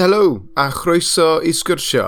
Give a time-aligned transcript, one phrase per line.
[0.00, 2.04] Helo, a chroeso i sgwrsio.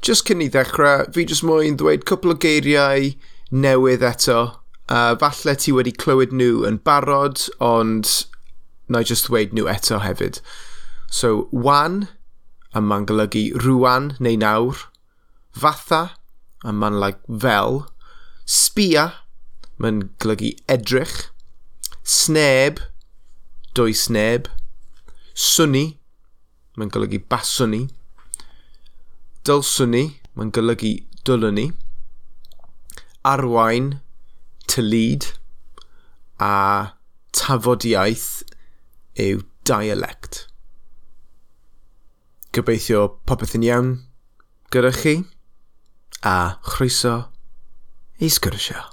[0.00, 3.10] Just cyn i ddechrau, fi jyst moyn ddweud cwpl o geiriau
[3.52, 4.38] newydd eto.
[4.88, 8.08] Uh, falle ti wedi clywed nhw yn barod, ond
[8.88, 10.40] na i jyst ddweud nhw eto hefyd.
[11.12, 12.06] So, wan,
[12.72, 14.86] a mae'n golygu rwan neu nawr.
[15.52, 16.02] Fatha,
[16.64, 17.82] a mae'n like fel.
[18.48, 19.10] Sbia,
[19.76, 21.26] mae'n golygu edrych.
[22.08, 22.80] Sneb,
[23.76, 24.48] does neb.
[25.36, 25.90] Swni,
[26.76, 27.82] mae'n golygu baswn ni.
[29.46, 30.04] Dylswn ni,
[30.36, 30.94] mae'n golygu
[31.26, 31.66] dylwn ni.
[33.28, 33.98] Arwain,
[34.70, 35.28] tylid,
[36.42, 36.96] a
[37.36, 38.42] tafodiaeth
[39.20, 40.46] yw dialect.
[42.52, 43.92] Gobeithio popeth yn iawn
[44.72, 45.18] gyda chi
[46.28, 47.14] a chroeso
[48.20, 48.91] i sgwrsio.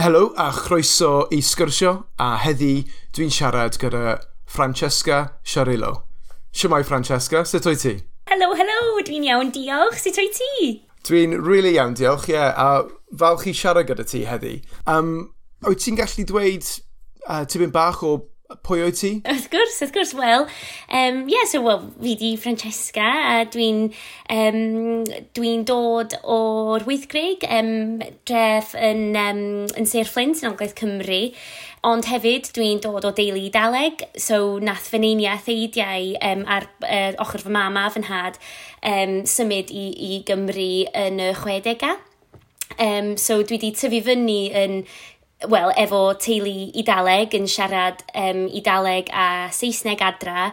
[0.00, 4.14] Helo a chroeso i sgyrsio a heddi dwi'n siarad gyda
[4.48, 5.90] Francesca Siarillo.
[6.56, 7.92] Siamai Francesca, sut o'i ti?
[8.30, 10.70] Helo, helo, dwi'n iawn, diolch, sut o'i ti?
[11.04, 14.54] Dwi'n really iawn, diolch, ie, yeah, a falch i siarad gyda ti heddi.
[14.88, 15.34] Um,
[15.68, 16.64] wyt ti'n gallu dweud
[17.28, 18.16] uh, tipyn bach o
[18.50, 19.10] Pwy o'i ti?
[19.30, 20.46] Wrth gwrs, wrth gwrs, wel,
[20.90, 23.84] um, yeah, so well, fi di Francesca a dwi'n
[24.34, 25.04] um,
[25.38, 29.42] dwi dod o'r Wythgrig, um, dref yn, um,
[29.78, 31.20] yn Sir Flint yn Ogledd Cymru,
[31.86, 37.14] ond hefyd dwi'n dod o deulu Daleg, so nath fy neiniaeth eidiau um, ar uh,
[37.22, 38.40] ochr fy mama, fy nhad,
[38.82, 42.00] um, symud i, i Gymru yn y 60au.
[42.80, 44.76] Um, so dwi wedi tyfu fyny yn
[45.48, 50.50] wel, efo teulu Idaleg yn siarad um, Idaleg a Saesneg adra,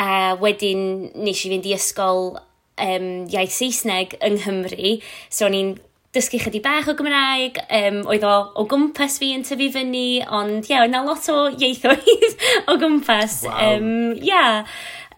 [0.00, 2.32] a wedyn nes i fynd i ysgol
[2.80, 4.96] um, iaith Saesneg yng Nghymru,
[5.28, 5.74] so o'n i'n
[6.14, 10.64] dysgu chydig bach o Gymraeg, um, oedd o o gwmpas fi yn tyfu fyny, ond
[10.64, 13.44] ie, yeah, oedd na lot o ieithoedd o gwmpas.
[13.46, 13.76] Wow.
[13.76, 14.64] Um, yeah.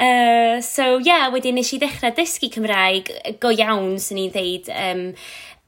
[0.02, 3.08] Uh, so ie, yeah, wedyn nes i ddechrau dysgu Cymraeg
[3.40, 5.06] go iawn, sy'n ni'n ddeud, um,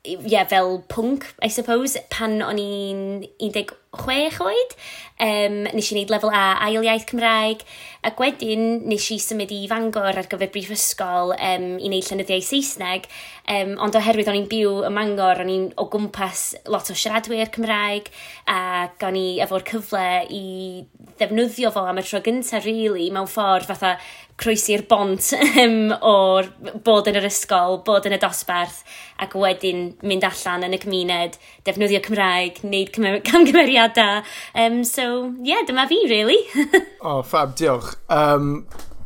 [0.04, 4.76] yeah, fel punk, I suppose, pan o'n i'n 16 oed.
[5.22, 7.64] Um, nes i wneud lefel A ail iaith Cymraeg.
[8.04, 13.08] Ac wedyn nes i symud i Fangor ar gyfer brifysgol um, i wneud llenyddiau Saesneg,
[13.48, 17.48] um, ond oherwydd o'n i'n byw ym Mangor, o'n i'n o gwmpas lot o siaradwyr
[17.54, 18.10] Cymraeg,
[18.52, 20.44] ac o'n i efo'r cyfle i
[21.16, 23.94] ddefnyddio fo am y tro gyntaf, really, mewn ffordd fatha
[24.40, 25.30] croesi'r bont
[25.62, 26.48] um, o'r
[26.84, 28.82] bod yn yr ysgol, bod yn y dosbarth,
[29.22, 32.94] ac wedyn mynd allan yn y cymuned, defnyddio Cymraeg, wneud
[33.30, 34.24] camgymeriadau.
[34.58, 36.40] Um, so, ie, yeah, dyma fi, really.
[37.00, 37.93] o, oh, fab, diolch.
[38.12, 38.64] Um,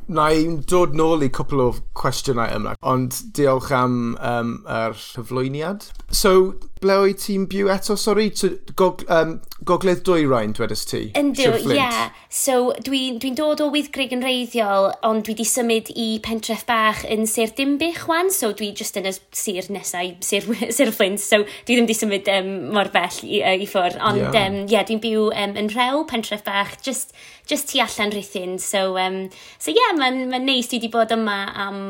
[0.08, 1.68] na i dod nôl i cwpl o
[1.98, 5.90] cwestiynau yma, ond diolch am um, yr hyflwyniad.
[6.08, 8.28] So, ble o'i ti'n byw eto, sori?
[8.38, 11.00] So, gog, um, gogledd dwy rhain, dwedais ti?
[11.18, 11.76] Yndw, ie.
[11.76, 12.10] Yeah.
[12.32, 17.02] So, dwi'n dwi, dod o wyddgrig yn reiddiol, ond dwi wedi symud i pentref bach
[17.08, 20.46] yn Sir Dimbych wan, so dwi just yn y sir nesau, Sir,
[20.76, 23.98] sir Flint, so dwi ddim wedi symud um, mor bell i, uh, i ffwr.
[23.98, 24.46] Ond, ie, yeah.
[24.46, 27.16] um, yeah, dwi'n byw um, yn rhew, pentref bach, just,
[27.48, 28.58] just tu allan rhythyn.
[28.60, 29.20] So, um,
[29.58, 31.80] so yeah, mae'n ma neis dwi wedi bod yma am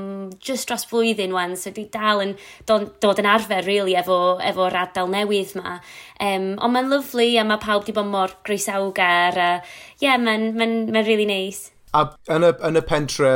[0.41, 2.37] just dros flwyddyn wan, so dwi dal yn
[2.71, 5.79] dod, dod yn arfer, really, efo, efo yr adael newydd ma.
[6.23, 9.43] Um, ond mae'n lyflu a mae pawb wedi bod mor groesawgar.
[9.49, 9.51] a
[9.99, 11.67] ie, yeah, mae'n ma ma really neis.
[11.67, 11.75] Nice.
[11.97, 13.29] A yn y, yn y pentre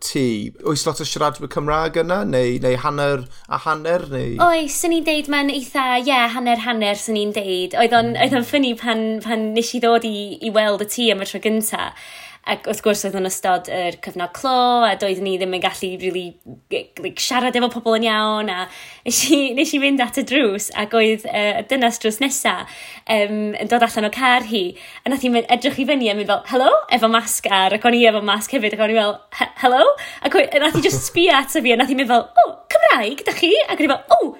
[0.00, 0.22] ti,
[0.64, 4.06] oes lot o siaradwyr Cymraeg yna, neu, neu hanner a hanner?
[4.08, 4.38] Neu...
[4.46, 7.76] Oes, sy'n ni'n deud mae'n eitha, ie, yeah, hanner-hanner sy'n ni'n deud.
[7.76, 7.82] Mm.
[8.24, 11.28] Oedd o'n ffynnu pan, pan nes i ddod i, i weld y tŷ am y
[11.28, 12.08] tro gyntaf
[12.48, 15.90] Ac wrth gwrs oedd yn ystod yr cyfnod clo, a doeddwn ni ddim yn gallu
[16.00, 16.24] really,
[16.72, 18.62] like, siarad efo pobl yn iawn, a
[19.04, 22.54] nes i, nes i fynd at y drws, ac oedd y uh, dynas drws nesa
[22.64, 24.64] um, yn dod allan o car hi,
[25.04, 27.98] a nath i'n edrych i fyny a mynd fel, hello, efo masg ar, ac o'n
[27.98, 29.16] i efo masg hefyd, ac o'n i fel,
[29.64, 29.84] hello,
[30.24, 33.36] ac nath i just sbio ato fi, a nath i'n mynd fel, oh, Cymraeg, da
[33.36, 33.52] chi?
[33.68, 34.32] Ac o'n i fel, oh,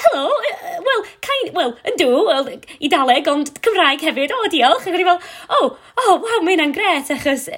[0.00, 2.50] hello, uh, well, kind, well, yn dw, well,
[2.80, 4.84] i daleg, ond Cymraeg hefyd, o, oh, diolch.
[4.84, 7.48] Ac o'n i fel, o, oh, oh, waw, mae hynna'n gret, achos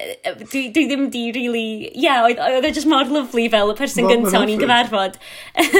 [0.51, 4.07] dwi, dwi ddim di really, ie, yeah, oedd e just mor lyflu fel y person
[4.07, 5.19] well, gyntaf o'n i'n gyfarfod.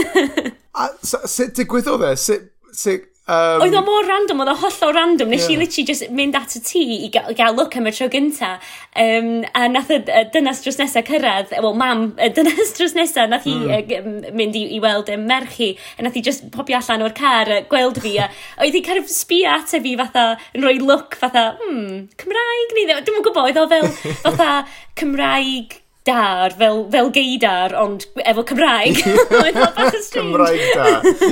[0.84, 2.14] a sut digwyddodd e?
[2.20, 5.30] Sut, sut Um, oedd o mor random, oedd o hollol random.
[5.32, 5.54] Nes yeah.
[5.56, 8.50] i literally just mynd at y tŷ i gael, gael look am y tro gynta.
[9.00, 10.00] Um, a nath y
[10.34, 13.94] dynas dros nesaf cyrraedd, wel mam, y dynas dros nesaf, nath hi mm.
[13.96, 15.70] uh, mynd i, i weld y merch i.
[15.96, 18.18] A nath i just popio allan o'r car gweld fi.
[18.26, 18.28] A
[18.66, 22.90] oedd hi kind of sbio at fi fatha, yn rhoi look fatha, hmm, Cymraeg ni
[22.90, 23.06] ddim.
[23.08, 23.90] Dwi'n gwybod, oedd o fel
[24.26, 24.52] fatha
[25.00, 29.00] Cymraeg dar, fel, fel geidar, ond efo Cymraeg.
[29.40, 30.34] Oedd o bach yn strange.
[30.34, 30.90] Cymraeg da.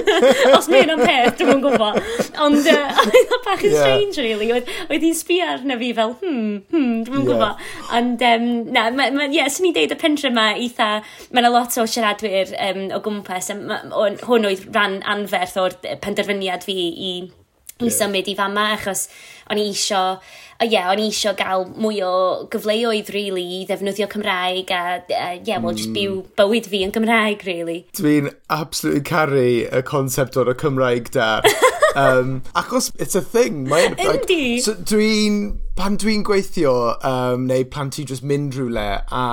[0.57, 1.99] Os mae'n am peth, dwi'n mwyn gwybod.
[2.45, 3.81] Ond uh, oedd o bach yn yeah.
[3.81, 4.47] strange, really.
[4.55, 7.27] Oedd hi'n sbio arna fi fel, hmm, hmm, dwi'n mwyn yeah.
[7.33, 7.65] gwybod.
[7.99, 10.89] Ond, um, na, ma, ma, yeah, sy'n i'n deud y pentre yma eitha,
[11.35, 13.51] mae'n a lot o siaradwyr um, o gwmpas.
[13.59, 17.97] Ma, on, hwn oedd rhan anferth o'r penderfyniad fi i, i yeah.
[17.99, 19.09] symud i fama, achos
[19.51, 22.11] o'n i isio, o ie, yeah, o'n i isio gael mwy o
[22.53, 25.81] gyfleoedd, really, i ddefnyddio Cymraeg a, uh, yeah, well, mm.
[25.81, 27.81] just byw bywyd fi yn Gymraeg, really.
[27.97, 31.33] Dwi'n absolutely caru y concept o'r Cymraeg da.
[31.95, 33.65] um, achos it's a thing.
[33.67, 33.97] Mae'n...
[33.99, 34.31] Like,
[34.63, 35.43] so dwi'n...
[35.75, 36.75] Pan dwi'n gweithio,
[37.07, 39.25] um, neu pan ti'n just mynd rhywle, a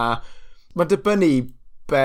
[0.75, 1.33] mae'n dibynnu
[1.91, 2.05] be...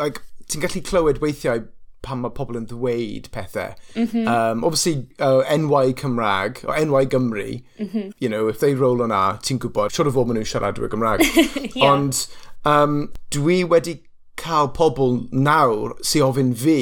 [0.00, 1.66] Like, ti'n gallu clywed weithiau
[2.02, 3.74] pan mae pobl yn ddweud pethau.
[3.94, 4.28] Mm -hmm.
[4.28, 8.12] um, obviously, uh, NY Cymraeg, o NY Gymru, mm -hmm.
[8.18, 10.90] you know, if they roll on a, ti'n gwybod, siwr o fod maen nhw'n siaradwyr
[10.92, 11.22] Gymraeg.
[11.76, 11.92] yeah.
[11.92, 12.26] Ond
[12.64, 14.00] um, dwi wedi
[14.36, 16.78] cael pobl nawr sy'n ofyn fi,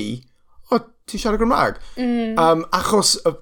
[0.70, 1.80] o, ti'n siarad Gymraeg?
[1.96, 2.38] Mm.
[2.38, 3.36] Um, achos, uh,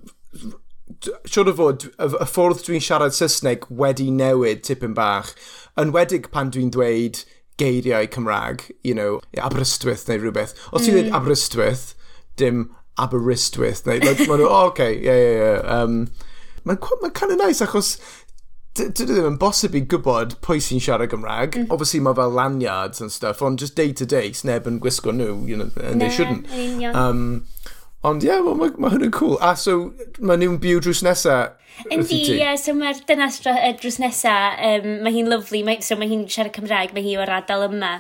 [1.29, 5.35] siwr o fod, y, y ffordd dwi'n siarad Saesneg wedi newid tipyn bach,
[5.79, 7.23] yn wedig pan dwi'n dweud,
[7.59, 10.55] geiriau Cymraeg, you know, Aberystwyth neu rhywbeth.
[10.73, 11.01] Os ti'n mm.
[11.01, 11.93] dweud Aberystwyth,
[12.41, 12.65] dim
[12.99, 13.85] Aberystwyth.
[13.87, 15.77] Neu, like, maen nhw, oh, okay, yeah, yeah, yeah.
[15.79, 16.01] Um,
[16.69, 17.97] Mae'n ma kind of nice achos
[18.79, 21.57] dydw i ddim yn bosib i gwybod pwy sy'n siarad Gymraeg.
[21.57, 21.71] Mm.
[21.75, 25.41] Obviously mae fel lanyards and stuff, ond just day to day, sneb yn gwisgo nhw,
[25.49, 26.47] you know, and they shouldn't.
[26.95, 27.47] Um,
[28.07, 29.35] Ond ie, yeah, well, mae ma hwn yn cool.
[29.43, 29.91] A so,
[30.23, 31.39] mae nhw'n byw drws nesa?
[31.91, 34.35] Yndi, ie, yeah, so mae'r dynas drws nesa,
[34.69, 37.97] um, mae hi'n lyflu, mae, so mae hi'n siarad Cymraeg, mae hi o'r adael yma.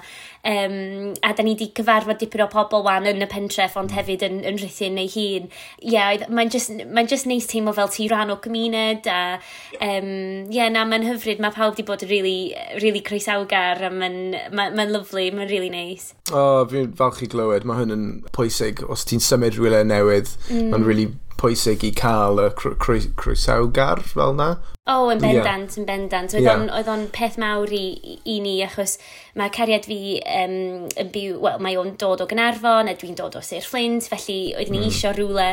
[0.48, 4.22] Um, a da ni wedi cyfarfod dipyn o pobl wan yn y pentref, ond hefyd
[4.24, 5.50] yn, yn rhythyn neu hun.
[5.82, 9.36] Ie, yeah, mae'n just, mae just neis teimlo fel ti rhan o gymuned, a
[9.84, 10.08] um,
[10.54, 12.38] yeah, na, mae'n hyfryd, mae pawb wedi bod yn really,
[12.80, 14.18] really croesawgar, a mae'n
[14.56, 16.14] ma, ma lyflu, mae'n really neis.
[16.32, 18.06] O, oh, fi'n falch i glywed, mae hyn yn
[18.36, 20.70] pwysig, os ti'n symud rhywle newydd, mm.
[20.72, 24.48] mae'n really pwysig i cael y croesawgar fel na.
[24.88, 25.80] O, oh, yn bendant, yeah.
[25.80, 26.34] yn bendant.
[26.34, 26.62] Oedd yeah.
[26.64, 28.96] o'n, on peth mawr i, i ni, achos
[29.38, 33.36] mae cariad fi um, yn byw, wel, mae o'n dod o Gynarfon, a dwi'n dod
[33.38, 34.88] o Sir Flint, felly oeddwn ni mm.
[34.88, 35.50] isio rhywle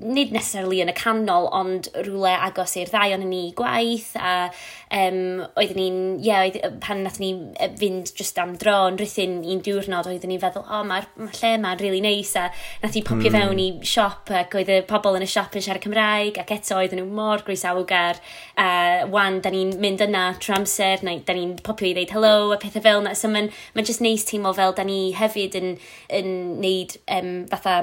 [0.00, 4.48] nid necessarily yn y canol, ond rhywle agos i'r ddau o'n ni gwaith, a
[4.96, 7.30] um, oeddwn ni'n, ie, yeah, pan nath ni
[7.78, 11.30] fynd just am dro yn rhythyn un diwrnod, oeddwn ni'n feddwl, o, oh, mae'r ma
[11.36, 12.48] lle ma'n really neis, a
[12.82, 13.36] nath ni popio mm.
[13.36, 16.80] fewn i siop, ac oedd y pobl yn y siop yn siarad Cymraeg, ac eto
[16.80, 18.20] oedden nhw mor grisawgar,
[18.60, 22.34] a wan, da ni'n mynd yna trwy amser, na, da ni'n popio i ddeud hello,
[22.54, 25.74] a pethau fel yna, so mae'n ma just neis teimlo fel da ni hefyd yn,
[26.20, 27.80] yn neud um, fatha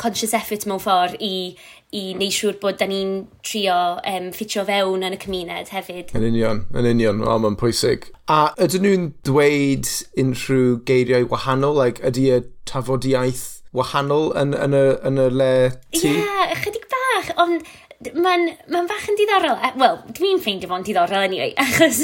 [0.00, 1.54] conscious effort mewn ffordd i,
[1.94, 6.14] i neu siŵr bod da ni'n trio um, ffitio fewn yn y cymuned hefyd.
[6.18, 8.10] Yn union, yn union, o, mae'n pwysig.
[8.30, 11.78] A ydyn nhw'n dweud unrhyw geiriau wahanol?
[11.78, 15.54] Like, ydy y tafodiaeth wahanol yn, yn, y, yn y le
[15.94, 16.10] ti?
[16.10, 17.64] Ie, yeah, ychydig bach, ond
[18.12, 19.56] mae'n ma fach yn diddorol.
[19.58, 22.02] E, wel, dwi'n ffeindio fo'n diddorol anyway, achos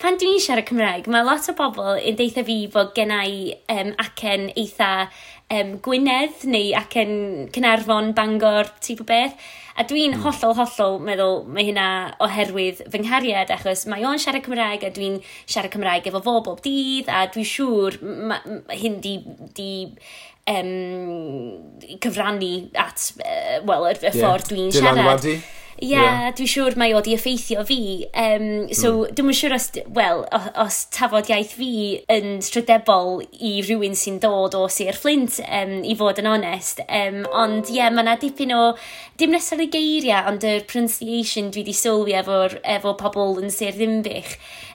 [0.00, 4.48] pan dwi'n siarad Cymraeg, mae lot o bobl yn deitha fi bod gennau um, acen
[4.54, 4.92] eitha
[5.54, 7.14] um, Gwynedd neu ac yn
[7.54, 9.34] Cynarfon, Bangor, type o beth.
[9.78, 10.22] A dwi'n mm.
[10.24, 11.88] hollol, hollol meddwl mae hynna
[12.24, 16.64] oherwydd fy nghariad, achos mae o'n siarad Cymraeg a dwi'n siarad Cymraeg efo fo bob
[16.64, 18.00] dydd, a dwi'n siŵr
[18.80, 19.14] hyn di,
[19.54, 19.70] di
[20.50, 20.72] um,
[22.02, 24.18] cyfrannu at, uh, wel, y, y yeah.
[24.18, 24.98] ffordd dwi'n siarad.
[24.98, 25.38] Dylanwadu?
[25.78, 26.32] Ie, yeah, yeah.
[26.34, 27.78] dwi'n siŵr mae o di effeithio fi.
[28.18, 29.14] Um, so, mm.
[29.18, 30.24] dwi'n siŵr os, well,
[30.58, 31.70] os tafod iaith fi
[32.10, 36.82] yn strydebol i rhywun sy'n dod o Sir Flint, um, i fod yn onest.
[36.88, 38.62] Um, ond, ie, yeah, mae yna dipyn o,
[39.20, 42.40] dim nesaf y geiriau, ond y pronunciation dwi di sylwi efo,
[42.76, 44.34] efo pobl yn Sir Ddimbych.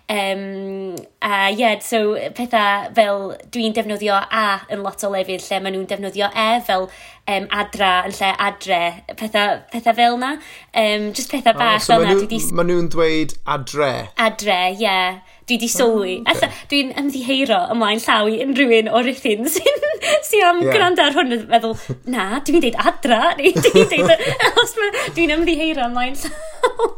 [0.10, 3.22] Um, a ie, yeah, so pethau fel
[3.54, 7.94] dwi'n defnyddio a yn lot o lefydd lle maen nhw'n defnyddio e fel um, adra
[8.10, 8.82] yn lle adre,
[9.16, 10.34] pethau, pethau fel na.
[10.76, 12.42] Um, just pethau bach oh, so fel na.
[12.60, 13.94] Maen nhw'n dweud adre?
[14.28, 14.84] Adre, ie.
[14.84, 15.33] Yeah.
[15.44, 16.16] Dwi di sylwi.
[16.24, 16.50] Oh, okay.
[16.72, 19.82] Dwi'n ymddiheiro ymlaen llaw i unrhyw un o rythyn sy'n
[20.24, 20.72] sy am yeah.
[20.72, 21.76] gwrando ar hwn yn meddwl,
[22.12, 24.26] na, dwi'n deud adra, neu dwi'n deud,
[24.62, 26.52] os ma, dwi'n ymddiheiro ymlaen llaw.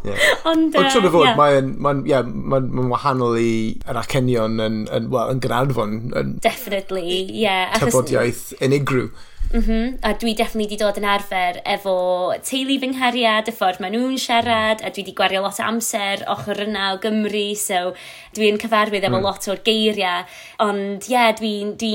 [0.05, 0.25] Yeah.
[0.51, 1.37] Ond, uh, o fod, yeah.
[1.39, 3.53] mae'n mae yeah, mae mae wahanol i
[3.89, 5.95] yr acenion yn, yn, well, yn Granfon.
[6.13, 7.45] Yn Definitely, ie.
[7.45, 9.09] Yeah, tafodiaeth unigryw.
[9.55, 9.97] Mm -hmm.
[10.01, 11.95] A dwi definitely wedi dod yn arfer efo
[12.43, 16.25] teulu fy nghariad, y ffordd maen nhw'n siarad, a dwi wedi gwario lot o amser
[16.33, 17.93] ochr yna o Gymru, so
[18.35, 19.23] dwi'n cyfarwydd efo mm.
[19.23, 20.25] lot o'r geiriau.
[20.65, 21.93] Ond ie, yeah, dwi'n dwi,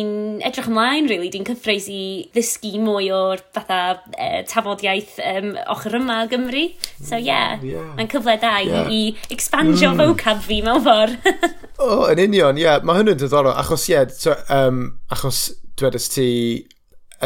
[0.48, 1.28] edrych ymlaen, really.
[1.28, 6.66] dwi'n cyffroes i ddysgu mwy o'r fatha e, tafodiaeth um, ochr yma o Gymru.
[6.96, 7.92] So ie, yeah, yeah.
[8.00, 8.88] mae'n cyfle da yeah.
[8.88, 10.00] i, i expandio mm.
[10.00, 11.30] vocab fi mewn ffordd.
[11.76, 12.64] o, oh, yn union, ie.
[12.64, 12.80] Yeah.
[12.80, 16.28] Mae hwnnw'n diddorol, achos ie, yeah, so, um, achos dwedais ti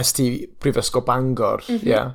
[0.01, 0.29] ysdi
[0.61, 1.73] Brifysgol Bangor, ie.
[1.73, 1.89] Mm -hmm.
[1.89, 2.13] yeah.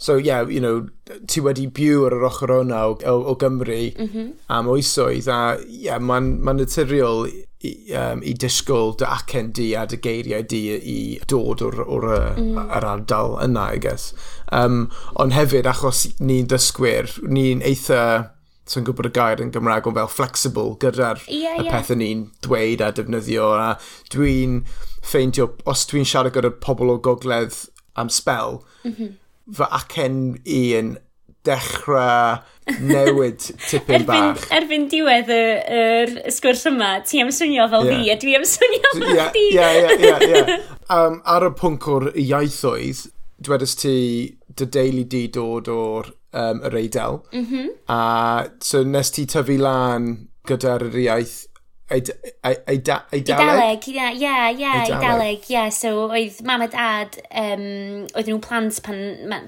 [0.00, 0.86] So, yeah, you know,
[1.28, 4.30] ti wedi byw ar yr ochr o'na o, o, o Gymru mm -hmm.
[4.48, 7.28] am oesoedd, a yeah, mae'n ma naturiol
[7.60, 12.06] i, um, i disgwyl dy acen di a dy geiriau di i dod o'r, or
[12.38, 12.56] mm.
[12.70, 14.14] ar ardal yna, I guess.
[14.52, 14.88] Um,
[15.20, 18.00] ond hefyd, achos ni'n dysgwyr, ni'n eitha
[18.70, 21.72] so gwybod y gair yn Gymraeg ond fel flexible gyda'r yeah, yeah.
[21.72, 23.68] pethau ni'n dweud a defnyddio a
[24.14, 24.60] dwi'n
[25.02, 27.56] ffeindio, os dwi'n siarad gyda pobl o gogledd
[27.98, 29.14] am spel, mm -hmm.
[29.58, 30.98] fy acen i yn
[31.46, 32.38] dechrau
[32.84, 34.44] newid tipyn erbyn, bach.
[34.54, 35.42] Erbyn diwedd y,
[35.80, 38.02] yr sgwrs yma, ti am swnio fel yeah.
[38.04, 39.46] fi a dwi am swnio fel yeah, di.
[39.56, 40.60] Ie, ie, ie.
[41.34, 43.02] Ar y pwnc o'r iaithoedd,
[43.40, 43.96] dwedais ti
[44.54, 47.20] dy deulu di dod o'r um, yr Eidl.
[47.32, 47.68] Mm -hmm.
[47.88, 48.00] A
[48.60, 50.10] so nes ti tyfu lan
[50.48, 51.38] gyda'r yr iaith
[51.90, 52.62] e-,
[53.12, 55.62] Eidaleg, ie, ie, ie, Eidaleg, ie.
[55.74, 57.64] So, oedd mam a dad, um,
[58.14, 59.00] oedd nhw plant pan,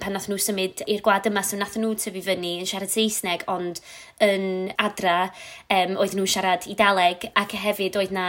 [0.03, 3.47] pan nath nhw symud i'r gwad yma, so nath nhw tyfu fyny yn siarad Saesneg,
[3.53, 3.79] ond
[4.23, 5.29] yn adra
[5.71, 8.27] um, oedd nhw'n siarad Eidaleg, ac hefyd oedd na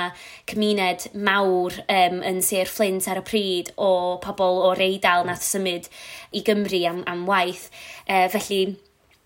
[0.49, 5.89] cymuned mawr um, yn Sir Flint ar y pryd o pobl o'r Eidal nath symud
[6.33, 7.69] i Gymru am, am waith.
[8.07, 8.77] Uh, felly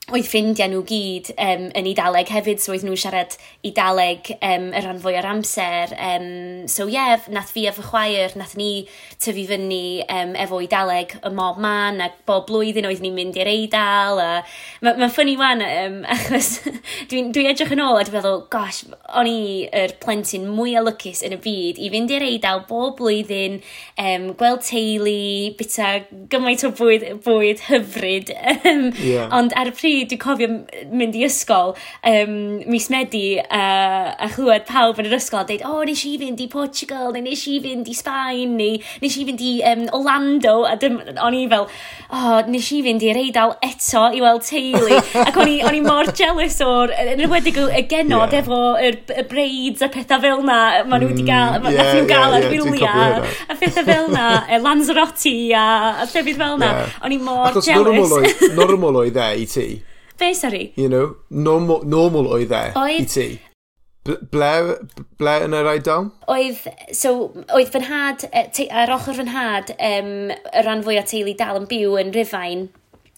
[0.08, 3.34] oedd ffrindiau nhw gyd um, yn Idaleg hefyd, so oedd nhw siarad
[3.68, 5.92] Idaleg um, y rhan fwy o'r amser.
[6.00, 8.86] Um, so ie, yeah, nath fi a fy chwaer, nath ni
[9.20, 13.52] tyfu fyny um, efo Idaleg y mob man, a bob blwyddyn oedd ni'n mynd i'r
[13.52, 14.22] Eidal.
[14.86, 16.54] Mae'n ma ffynnu wan, um, achos
[17.12, 21.26] dwi'n dwi edrych yn ôl a dwi'n meddwl, gosh, o'n i yr plentyn mwy olygus
[21.28, 23.60] yn y byd i fynd i'r Eidal bob blwyddyn,
[24.06, 25.18] um, gweld teulu,
[25.60, 25.92] bita
[26.32, 28.32] gymaint o bwyd, bwyd hyfryd.
[28.68, 29.30] Um, yeah.
[29.36, 30.50] Ond ar y pryd, fi, dwi'n cofio
[30.94, 31.74] mynd i ysgol
[32.08, 32.36] um,
[32.70, 36.16] mis Medi uh, a chlywed pawb yn yr ysgol a dweud, o, oh, nes i
[36.22, 39.86] fynd i Portugal, neu nes i fynd i Sbaen, neu nes i fynd i um,
[39.98, 44.24] Orlando, a dim, o'n i fel, o, oh, nes i fynd i'r Eidal eto i
[44.24, 48.44] weld teulu, ac o'n i, on i mor jealous o'r, yn ymwedig y genod yeah.
[48.44, 52.08] efo y, y braids a pethau fel na, maen nhw wedi gael, mm, yeah, nhw
[52.10, 54.28] gael yeah, ar wyliau, yeah, a pethau fel na,
[54.64, 55.68] Lanzarote a,
[56.04, 56.98] a llefydd fel na, yeah.
[57.06, 58.18] o'n i mor Achos jealous.
[58.22, 59.68] Achos normal oedd e i ti,
[60.18, 60.74] Be, sori?
[60.76, 63.04] You know, normal, normal oedd e oedd...
[63.04, 63.28] i ti.
[64.08, 64.78] Ble,
[65.20, 66.10] ble yn yr aidal?
[66.32, 66.64] Oedd,
[66.96, 67.14] so,
[67.54, 71.60] oedd fy nhad, e, ar ochr fy nhad, um, y ran fwy o teulu dal
[71.60, 72.70] yn byw yn Rhyfain,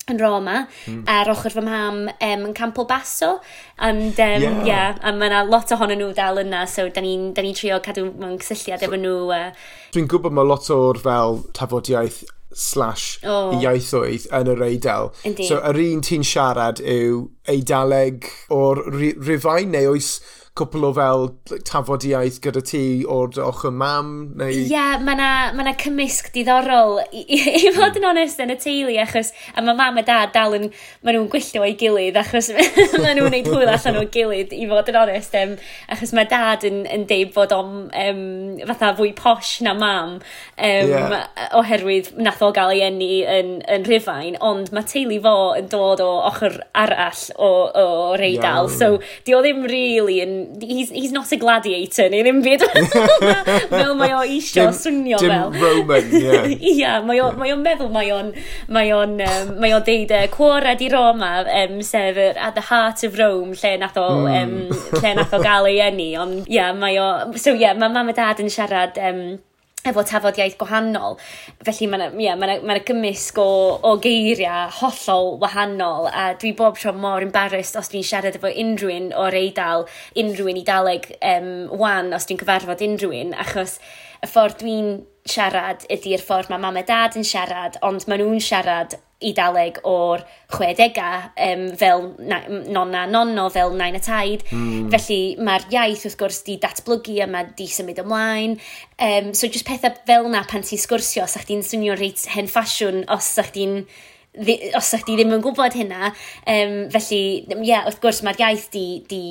[0.09, 1.03] yn Roma, mm.
[1.13, 3.35] ar ochr fy mam um, yn Campo Basso,
[3.77, 4.65] and, um, yeah.
[4.65, 8.09] yeah a mae yna lot ohonyn nhw dal yna, so da ni'n ni trio cadw
[8.09, 9.15] mewn cysylltiad so, efo nhw.
[9.29, 9.69] Uh...
[9.93, 13.53] Dwi'n gwybod mae lot o'r fel tafodiaeth slash oh.
[13.61, 15.11] iaithoedd yn yr eidl.
[15.27, 15.47] Indeed.
[15.49, 20.17] So, yr un ti'n siarad yw eidaleg o'r rhifau neu oes
[20.59, 21.27] cwpl o fel
[21.67, 24.11] tafodiaeth gyda ti o'r ochr mam?
[24.39, 24.51] Neu...
[24.51, 27.99] Ie, yeah, mae yna ma, cymysg diddorol i, i, i fod hmm.
[28.01, 31.29] yn onest yn y teulu achos a mae mam a dad dal yn maen nhw'n
[31.31, 32.51] gwyllio o'i gilydd achos
[33.01, 35.55] maen nhw'n neud hwyl allan o'i gilydd i fod yn onest um,
[35.95, 37.73] achos mae dad yn, yn deud bod o'n
[38.03, 38.23] um,
[38.69, 40.21] fatha fwy posh na mam um,
[40.59, 41.27] yeah.
[41.59, 46.03] oherwydd nath o gael ei enni yn, yn rhyfain ond mae teulu fo yn dod
[46.03, 47.87] o ochr arall o, o
[48.19, 48.77] reidal yeah.
[48.79, 52.63] so di o ddim really yn he's, he's not a gladiator neu ddim byd.
[53.73, 55.51] fel mae o eisiau swnio dim fel.
[55.53, 56.21] Dim Roman, ie.
[56.23, 56.47] Yeah.
[56.81, 57.59] yeah, mae o'n yeah.
[57.59, 58.31] meddwl mae o'n
[58.67, 61.31] mae o'n um, mae o'n deud uh, Quora di Roma
[61.63, 64.39] um, sef at the heart of Rome lle nath o mm.
[64.39, 67.77] um, lle nath o gael ei enni ond ia yeah, mae o so ie yeah,
[67.77, 69.23] mae mam a dad yn siarad um,
[69.87, 71.15] efo tafodiaeth gwahanol.
[71.63, 73.47] Felly mae yna yeah, ma ma gymysg o,
[73.79, 79.13] o geiriau hollol wahanol a dwi bob tro mor embarrassed os dwi'n siarad efo unrhywun
[79.15, 79.87] o'r eidl,
[80.19, 83.79] unrhywun i daleg um, wan os dwi'n cyfarfod unrhywun achos
[84.19, 84.91] y ffordd dwi'n
[85.29, 90.21] siarad ydy'r ffordd mae mam a dad yn siarad, ond maen nhw'n siarad Idaleg o'r
[90.47, 90.99] 60au
[91.43, 92.05] um, fel
[92.71, 94.45] nonna nonno, fel nain a taid.
[94.55, 94.85] Mm.
[94.93, 98.55] Felly mae'r iaith wrth gwrs di datblygu a mae di symud ymlaen.
[98.95, 103.03] Um, so jyst pethau fel na pan ti'n sgwrsio, sa'ch ti'n swnio reit hen ffasiwn
[103.11, 103.81] os sa'ch ti'n
[104.77, 106.13] os ydych chi ddim yn gwybod hynna,
[106.53, 109.23] um, felly, ie, yeah, wrth gwrs, mae'r iaith di, di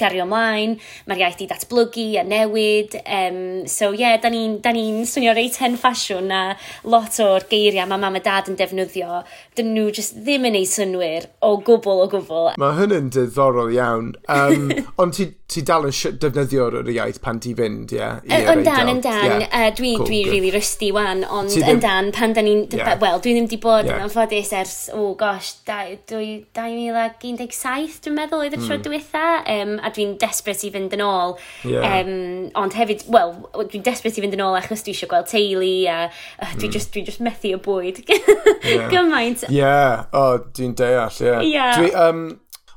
[0.00, 0.76] gario ymlaen,
[1.08, 2.96] mae'r iaith di datblygu a newid.
[3.04, 3.38] Um,
[3.70, 6.42] so ie, yeah, da ni'n ni, swnio reit hen ffasiwn a
[6.90, 9.22] lot o'r geiriau mae mam a dad yn defnyddio,
[9.58, 12.52] dyn nhw just ddim yn ei synwyr o gwbl o gwbl.
[12.60, 14.12] Mae hynny'n diddorol iawn.
[14.30, 14.70] Um,
[15.02, 18.00] ond ti ti dal yn defnyddio'r yr iaith pan ti fynd, ie?
[18.00, 19.26] Yeah, yn dan, yn dan.
[19.26, 19.48] Yeah.
[19.48, 22.62] Uh, dwi, cool, dwi really rusty wan, ond yn dan, pan da ni'n...
[22.74, 22.98] Yeah.
[23.02, 23.96] Wel, dwi ddim di bod yeah.
[23.98, 28.84] yn anffodus ers, o oh, gosh, 2017 dwi'n meddwl oedd y tro mm.
[28.84, 31.30] diwetha, um, a dwi'n desbryd i fynd yn ôl.
[31.68, 31.84] Yeah.
[32.00, 32.14] Um,
[32.60, 33.30] ond hefyd, wel,
[33.72, 36.76] dwi'n desbryd i fynd yn ôl achos dwi eisiau gweld teulu, a uh, dwi'n mm.
[36.76, 37.96] just, dwi just methu o bwyd.
[38.08, 38.88] yeah.
[38.92, 39.40] Gymaint.
[39.48, 39.92] Ie, yeah.
[40.10, 41.28] o, oh, dwi'n deall, ie.
[41.28, 41.40] Yeah.
[41.54, 41.78] Yeah.
[41.78, 42.24] Dwi, um,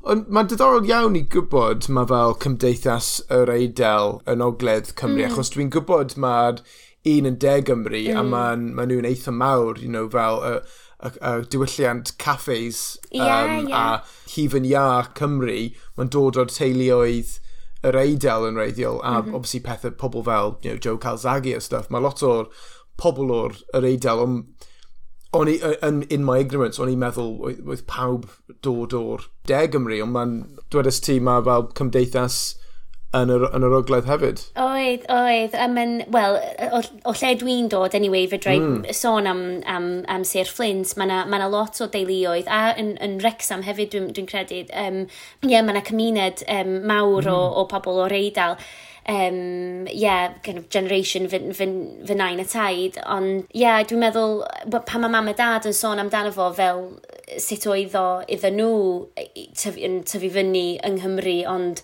[0.06, 5.32] Ond mae'n diddorol iawn i gwybod mae fel cymdeithas yr Eidl yn ogledd Cymru, mm.
[5.32, 6.62] achos dwi'n gwybod mae'r
[7.08, 8.14] un yn de Gymru mm.
[8.14, 8.32] a hmm.
[8.34, 10.54] maen ma nhw'n eitha mawr, you know, fel y,
[11.08, 13.76] y, y diwylliant caffes um, yeah, yeah.
[13.82, 14.88] a hif yn ia
[15.18, 15.60] Cymru,
[15.98, 17.38] mae'n dod o'r teuluoedd
[17.88, 19.38] yr Eidl yn reiddiol, a mm -hmm.
[19.38, 22.50] obviously pethau pobl fel you know, Joe Calzaghi a stuff, mae lot o'r
[22.98, 24.68] pobl o'r yr Eidl, ond
[25.38, 28.30] o'n i, in my ignorance, o'n i'n meddwl oedd pawb
[28.64, 30.38] dod o'r de Gymru, ond mae'n
[30.74, 32.40] dwedais ti mae fel cymdeithas
[33.16, 34.42] yn yr, yn yr ogledd hefyd.
[34.60, 35.54] Oedd, oedd.
[35.64, 35.78] Um,
[36.14, 36.38] Wel,
[36.76, 38.90] o, o lle dwi'n dod, anyway, fe drai mm.
[38.96, 43.18] sôn am, am, am Sir Flint, mae yna ma lot o deuluoedd, a yn, yn
[43.24, 44.66] Rexham hefyd, dwi'n dwi credu.
[44.76, 45.06] Um,
[45.48, 47.32] yeah, mae yna cymuned um, mawr mm.
[47.32, 47.58] o, hmm.
[47.62, 48.60] o pobl o'r Eidal
[49.08, 51.68] um, yeah, kind of generation fy, fy,
[52.08, 53.00] fy nain y taid.
[53.06, 54.42] Ond, yeah, dwi'n meddwl,
[54.90, 56.84] pan mae mam a dad yn sôn amdano fo fel
[57.40, 58.76] sut oedd o iddyn nhw
[59.88, 61.84] yn tyfu fyny yng Nghymru, ond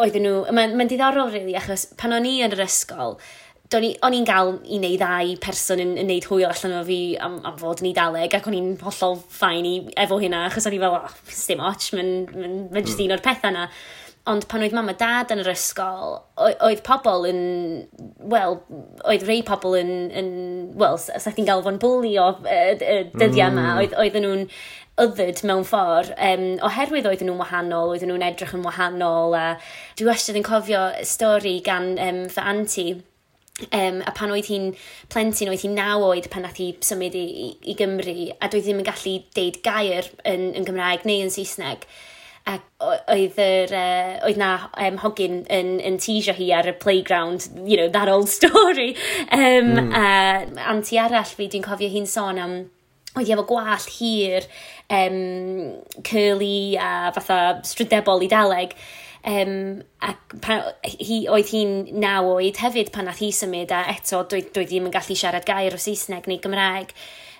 [0.00, 0.42] oedden nhw...
[0.56, 3.18] Mae'n ma diddorol, really, achos pan o'n i yn yr ysgol,
[3.72, 7.38] o'n i'n gael i wneud ddau person yn, yn wneud hwyl allan o fi am,
[7.48, 9.74] am fod yn Eidaleg ac o'n i'n hollol ffain i
[10.04, 11.14] efo hynna achos o'n i fel, oh,
[11.48, 13.06] dim och, mae'n ma, ma, ma n just hmm.
[13.06, 13.68] un o'r pethau yna.
[14.30, 17.40] Ond pan oedd mam a dad yn yr ysgol, oedd pobl yn,
[18.30, 18.60] wel,
[19.02, 20.28] oedd rei pobl yn, yn
[20.78, 23.80] wel, sa chdi'n gael fo'n bwli o dyddiau yma, mm.
[23.80, 24.44] oedd, oedden nhw'n
[25.02, 29.46] yfyd mewn ffordd, um, oherwydd oedden nhw'n wahanol, oedden nhw'n edrych yn wahanol, a
[29.98, 32.86] dwi wastad yn cofio stori gan um, fy anti,
[33.70, 34.70] Um, a pan oedd hi'n
[35.12, 38.64] plentyn, oedd hi'n naw oed pan nath hi symud i, i, i Gymru, a doedd
[38.64, 41.84] ddim yn gallu deud gair yn, yn Gymraeg neu yn Saesneg
[42.48, 47.46] ac oedd, yr, uh, oedd na um, hogyn yn, yn teisio hi ar y playground,
[47.62, 48.96] you know, that old story.
[49.30, 49.92] Um, mm.
[49.94, 52.56] A anti arall fi, dwi'n cofio hi'n sôn am
[53.12, 54.48] oedd efo gwall hir,
[54.90, 58.76] um, curly a fatha strydebol i daleg.
[59.22, 64.24] Um, ac pan, hi, oedd hi'n naw oed hefyd pan nath hi symud a eto
[64.26, 66.90] doedd, doedd ddim yn gallu siarad gair o Saesneg neu Gymraeg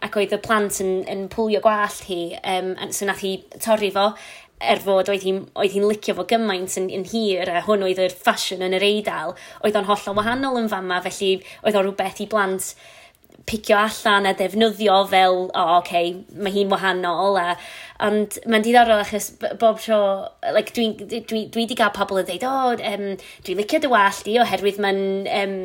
[0.06, 2.20] ac oedd y plant yn, yn pwlio gwallt hi
[2.54, 4.12] um, so nath hi torri fo
[4.62, 8.14] er fod oedd hi'n hi licio fo gymaint yn, yn hir a hwn oedd yr
[8.14, 11.34] ffasiwn yn yr eidal, oedd o'n hollol wahanol yn fama, felly
[11.66, 12.74] oedd o rhywbeth i blant
[13.46, 17.38] picio allan a defnyddio fel, o, oh, okay, mae hi'n wahanol.
[17.40, 17.56] A,
[18.06, 19.98] ond mae'n diddorol achos bob tro,
[20.54, 20.88] like, dwi,
[21.30, 23.06] dwi, dwi di gael pobl yn dweud, o, oh, um,
[23.46, 25.02] dwi'n licio dy wallt di oherwydd mae'n
[25.38, 25.56] um,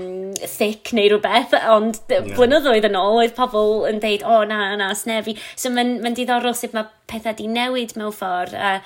[0.44, 2.32] thick neu rhywbeth, ond yeah.
[2.38, 5.38] blynyddoedd yn ôl oedd pobl yn dweud, o, oh, na, na, snefi.
[5.56, 8.58] So mae'n ma diddorol sut mae pethau di newid mewn ffordd.
[8.58, 8.78] A,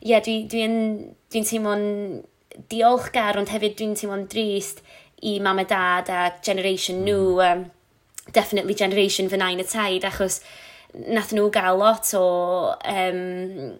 [0.00, 1.88] ie, yeah, dwi'n dwi, dwi, dwi teimlo'n
[2.70, 4.84] diolchgar, ond hefyd dwi'n teimlo'n drist
[5.24, 7.08] i mam a dad a generation mm.
[7.08, 7.40] nhw.
[7.44, 7.64] Um,
[8.32, 10.40] definitely generation fy nain y taid, achos
[10.94, 12.24] nath nhw gael lot o,
[12.84, 13.74] um,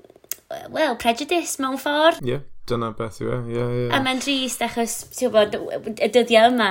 [0.71, 2.21] well, prejudice mewn ffordd.
[2.25, 2.43] Yeah.
[2.65, 3.89] Dyna beth yw e, ie, ie.
[3.93, 5.57] A mae'n drist achos, ti'n gwybod,
[6.01, 6.69] y dyddiau yma,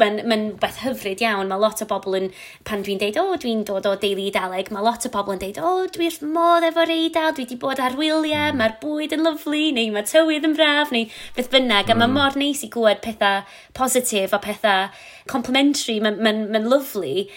[0.00, 1.50] mae'n ma beth hyfryd iawn.
[1.50, 2.30] Mae lot o bobl yn,
[2.64, 5.42] pan dwi'n deud, o, oh, dwi'n dod o deulu Daleg, mae lot o bobl yn
[5.42, 8.56] deud, o, oh, dwi'n modd efo'r eidal, dwi wedi bod ar wyliau, mm.
[8.62, 11.92] mae'r bwyd yn lyflu, neu mae tywydd yn braf, neu beth bynnag.
[11.92, 11.92] Mm.
[11.92, 12.18] A mae hmm.
[12.22, 13.44] mor neis i gwybod pethau
[13.76, 14.88] positif a pethau
[15.28, 17.28] complimentary, mae'n ma, ma, ma lyflu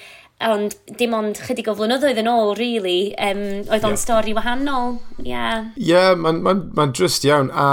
[0.47, 4.03] ond dim ond chydig o flynyddoedd yn ôl, really, um, oedd o'n yeah.
[4.05, 4.95] stori wahanol.
[5.21, 5.67] Ie, yeah.
[5.75, 7.67] yeah, mae'n ma, ma, ma drist iawn, a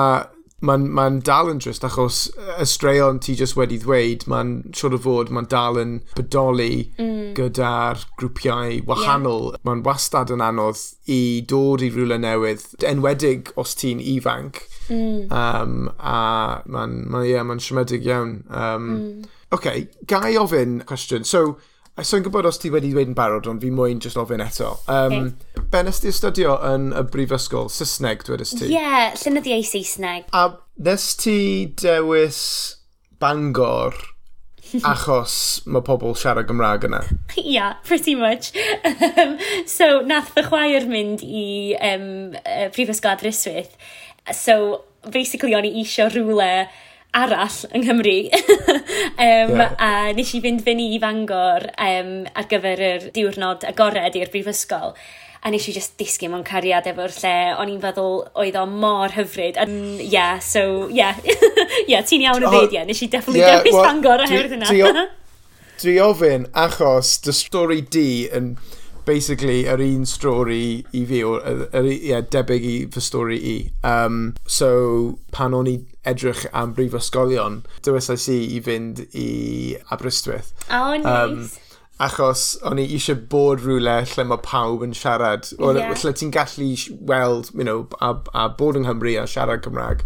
[0.59, 2.24] mae'n ma, ma dal yn drist, achos
[2.59, 7.31] y straeon ti jyst wedi ddweud, mae'n siwr o fod, mae'n dal yn bodoli mm.
[7.38, 9.52] gyda'r grwpiau wahanol.
[9.52, 9.62] Yeah.
[9.68, 10.83] Mae'n wastad yn anodd
[11.14, 14.64] i dod i rhywle newydd, enwedig os ti'n ifanc.
[14.90, 15.28] Mm.
[15.31, 16.18] Um, a
[16.66, 18.40] mae'n ma, yeah, ma siomedig iawn.
[18.50, 19.35] Um, mm.
[19.54, 19.70] OK,
[20.11, 21.24] gai ofyn cwestiwn.
[21.24, 21.57] So,
[21.99, 24.77] A so'n gwybod os ti wedi dweud yn barod, ond fi mwyn just ofyn eto.
[24.87, 25.65] Um, okay.
[25.73, 27.67] Ben, ys ti astudio yn y brifysgol?
[27.75, 28.69] Saesneg, dwedais ti?
[28.69, 30.29] Ie, yeah, llynyddiau Saesneg.
[30.31, 30.45] A
[30.87, 31.41] nes ti
[31.83, 32.39] dewis
[33.19, 33.99] Bangor
[34.93, 35.35] achos
[35.67, 37.03] mae pobl siarad Gymraeg yna?
[37.35, 38.53] Ia, yeah, pretty much.
[39.67, 43.75] so, nath fy chwaer mynd i um, uh, Brifysgol Adriswydd.
[44.31, 46.69] So, basically, o'n i isio rhywle
[47.16, 48.18] arall yng Nghymru.
[49.27, 49.73] um, yeah.
[49.79, 54.94] A nes i fynd fyny i Fangor um, ar gyfer yr diwrnod agored i'r brifysgol.
[55.38, 57.37] A nes i just disgu mewn cariad efo'r lle.
[57.62, 59.61] O'n i'n feddwl oedd o mor hyfryd.
[59.61, 60.99] Ie, mm, yeah, so, ie.
[60.99, 61.23] Yeah.
[61.87, 62.81] yeah, ti'n iawn o fyd, ie.
[62.81, 62.88] Yeah.
[62.88, 65.07] Nes i definitely yeah, dewis well, Fangor oherwydd yna.
[65.79, 68.57] Dwi ofyn achos dy stori di yn...
[68.57, 68.77] And
[69.09, 71.40] basically yr un stori i fi, or,
[71.73, 73.57] yr, yeah, debyg i fy stori i.
[73.87, 79.31] Um, so, pan o'n i edrych am brifysgolion, dywysau si i fynd i
[79.94, 80.53] Aberystwyth.
[80.71, 81.09] Oh, nice.
[81.09, 81.49] Um,
[81.99, 85.51] achos o'n i eisiau bod rhywle lle mae pawb yn siarad.
[85.59, 85.94] O, yeah.
[86.05, 86.71] Lle ti'n gallu
[87.09, 90.05] weld, you know, a, a bod yng Nghymru a siarad Cymraeg.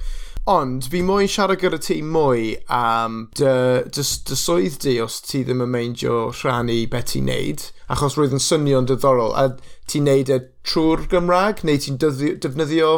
[0.50, 3.50] Ond fi moyn siarad gyda ti mwy am dy,
[3.94, 8.34] dy, dy swydd di os ti ddim yn meindio rhannu beth ti'n neud, achos roedd
[8.34, 9.36] yn swnio'n diddorol.
[9.38, 9.54] A
[9.86, 12.90] ti'n neud e trwy'r Gymraeg, neu ti'n defnyddio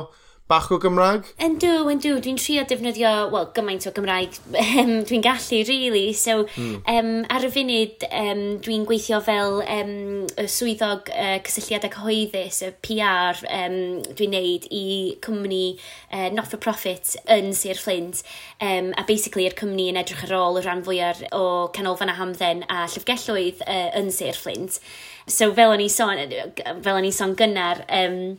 [0.51, 1.25] bach o Gymraeg?
[1.41, 2.19] Yndw, yndw.
[2.21, 6.13] Dwi'n trio defnyddio, wel, gymaint o Gymraeg ehm, dwi'n gallu, really.
[6.13, 6.83] So, mm.
[6.91, 9.95] um, ar y funud, um, dwi'n gweithio fel um,
[10.29, 13.79] y swyddog uh, cysylltiadau cyhoeddus, y PR um,
[14.13, 14.85] dwi'n neud i
[15.25, 18.21] cwmni uh, not-for-profit yn Sir Flint.
[18.61, 22.21] Um, a basically, yr cwmni yn edrych ar ôl y rhan fwyaf o canolfan a
[22.21, 24.77] hamdden a llyfgelloedd uh, yn Sir Flint.
[25.25, 26.49] So, fel o'n i sôn, e,
[26.85, 28.35] fel o'n i sôn gynnar, um,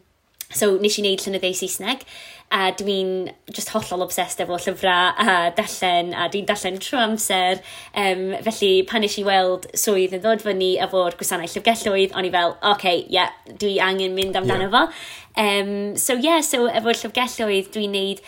[0.54, 2.06] So nes i wneud llynyddiau Saesneg
[2.54, 7.62] a dwi'n just hollol obsessed efo llyfrau a dallen, a dwi'n dallen trwy amser.
[7.98, 12.34] Um, felly pan nes i weld swydd yn ddod fyny efo'r gwasanaeth llyfgelloedd, o'n i
[12.36, 14.76] fel, oce, okay, yeah, dwi angen mynd amdano yeah.
[14.76, 14.84] fo.
[15.42, 18.22] Um, so yeah, so efo'r llyfgelloedd dwi'n neud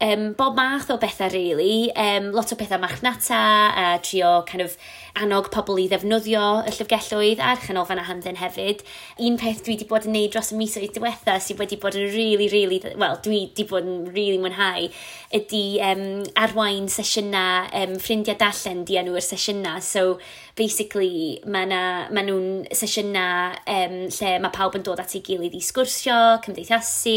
[0.00, 3.40] um, bob math o bethau really, um, lot o bethau machnata
[3.76, 4.76] a trio kind of
[5.20, 8.84] annog pobl i ddefnyddio y llyfgelloedd a'r chanolfan a hamdden hefyd.
[9.26, 12.08] Un peth dwi wedi bod yn neud dros y misoedd diwetha sydd wedi bod yn
[12.14, 14.88] really, really, well, dwi wedi bod yn really mwynhau,
[15.36, 16.06] ydy um,
[16.38, 19.82] arwain sesiynau um, ffrindiau dallen di enw'r sesiynau.
[19.84, 20.16] So,
[20.60, 21.66] basically mae
[22.12, 23.24] ma nhw'n sesiyna
[23.64, 27.16] um, lle mae pawb yn dod at ei gilydd i sgwrsio, cymdeithasu,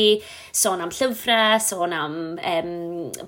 [0.56, 2.74] sôn am llyfrau, sôn am um,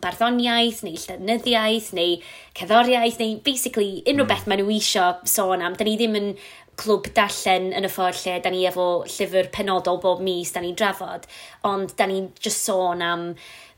[0.04, 2.20] barddoniaeth neu llenyddiaeth neu
[2.56, 4.32] cerddoriaeth neu basically unrhyw hmm.
[4.32, 5.76] beth mae nhw isio sôn am.
[5.76, 6.32] Da ni ddim yn
[6.80, 10.76] clwb darllen yn y ffordd lle da ni efo llyfr penodol bob mis da ni'n
[10.80, 11.28] drafod,
[11.68, 13.30] ond da ni'n just sôn am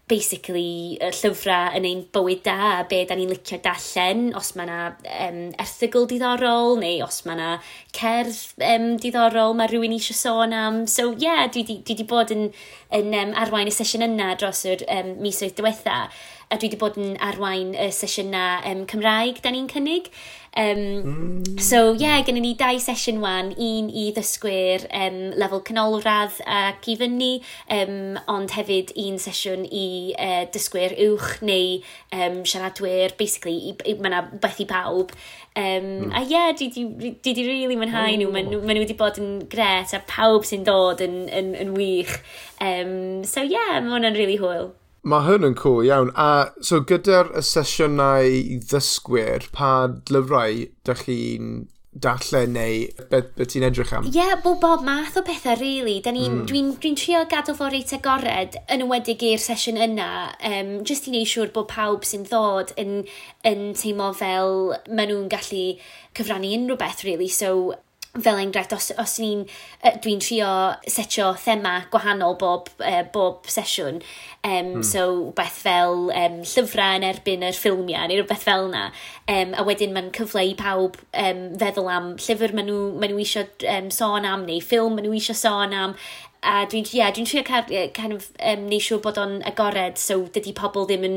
[0.08, 4.68] basically y llyfrau yn ein bywyd da a be da ni'n licio darllen, os mae
[4.68, 4.78] yna
[5.28, 7.50] um, erthigol diddorol neu os mae yna
[7.98, 10.80] cerdd um, diddorol mae rhywun eisiau sôn am.
[10.88, 12.48] So ie, yeah, dwi wedi bod yn,
[12.96, 16.06] yn um, arwain y sesiwn yna dros yr um, misoedd diwetha
[16.48, 20.08] a dwi wedi bod yn arwain y sesiynau um, Cymraeg da ni'n cynnig.
[20.58, 20.78] Um,
[21.44, 21.60] mm.
[21.62, 26.88] So, ie, yeah, gennym ni dau sesiwn wan, un i ddysgwyr um, lefel canolradd ac
[26.90, 27.30] i fyny,
[27.76, 31.78] um, ond hefyd un sesiwn i uh, dysgwyr uwch neu
[32.10, 35.14] um, siaradwyr, basically, mae yna beth i pawb.
[35.58, 36.18] Um, mm.
[36.18, 36.88] A ie, yeah, dwi
[37.22, 38.18] wedi really mwynhau oh.
[38.18, 38.34] nhw.
[38.34, 42.18] Maen nhw wedi bod yn gret a pawb sy'n dod yn, yn, yn wych.
[42.58, 44.74] Um, so ie, yeah, mae hwnna'n really hwyl.
[45.08, 46.12] Mae hwn yn cool iawn.
[46.20, 49.72] A so gyda'r y sesiynau ddysgwyr, pa
[50.12, 51.52] lyfrau dych chi'n
[52.04, 54.06] darllen neu beth be ti'n edrych am?
[54.10, 55.98] Ie, yeah, bob bob math o bethau, really.
[56.02, 56.12] Hmm.
[56.12, 56.44] Dwi'n mm.
[56.50, 60.10] dwi, dwi trio gadw fo reit agored yn ymwedig i'r sesiwn yna,
[60.52, 63.00] um, jyst i wneud siŵr bod pawb sy'n ddod yn,
[63.48, 65.66] yn teimlo fel maen nhw'n gallu
[66.18, 67.32] cyfrannu unrhyw beth, really.
[67.32, 67.78] So,
[68.24, 69.44] fel enghraifft, os, os ni'n,
[70.04, 70.50] dwi'n trio
[70.90, 74.02] setio thema gwahanol bob, uh, bob sesiwn,
[74.44, 74.86] um, hmm.
[74.86, 78.88] so beth fel um, llyfrau yn erbyn yr ffilmiau, neu rhywbeth fel yna,
[79.34, 83.24] um, a wedyn mae'n cyfle i pawb um, feddwl am llyfr maen nhw, maen nhw
[83.26, 85.98] eisiau um, sôn am, neu ffilm maen nhw eisiau sôn am,
[86.44, 90.54] a dwi'n yeah, dwi trio kind of, um, neu siŵr bod o'n agored, so dydy
[90.58, 91.16] pobl ddim yn,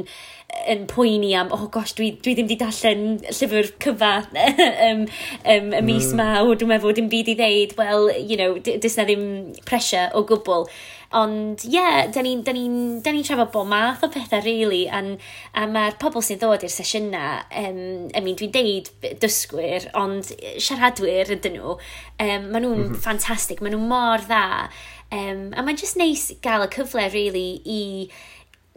[0.73, 4.13] yn poeni am, oh gosh, dwi, dwi ddim wedi darllen llyfr cyfa
[4.89, 5.05] um,
[5.45, 6.17] um, y mis mm.
[6.21, 9.29] ma, o dwi'n meddwl dim byd i ddeud, well, you know, dys na ddim
[9.69, 10.67] pressure o gwbl.
[11.11, 15.17] Ond, ie, yeah, da ni'n ni, ni, trafod bod math o pethau, really, an,
[15.59, 17.81] a mae'r pobl sy'n ddod i'r sesiynau, um,
[18.15, 23.03] I mean, dwi'n deud dysgwyr, ond siaradwyr ydyn nhw, um, maen nhw'n mm -hmm.
[23.03, 24.71] ffantastig, maen nhw mor dda,
[25.11, 27.81] Um, a mae'n just neis gael y cyfle, really, i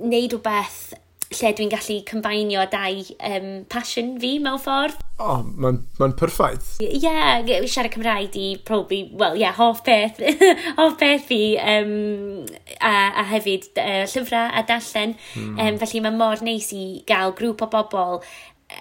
[0.01, 0.93] wneud o beth
[1.33, 4.99] lle dwi'n gallu combinio dau um, passion fi mewn ffordd.
[5.17, 6.75] O, oh, mae'n ma perffaith.
[6.83, 10.21] Ie, yeah, siarad Cymraeg i probably, well, ie, yeah, hoff beth,
[10.79, 12.45] hoff beth fi, um,
[12.79, 15.15] a, a hefyd uh, llyfrau a dallen.
[15.33, 15.53] Mm.
[15.57, 18.19] Um, felly mae mor neis i gael grŵp o bobl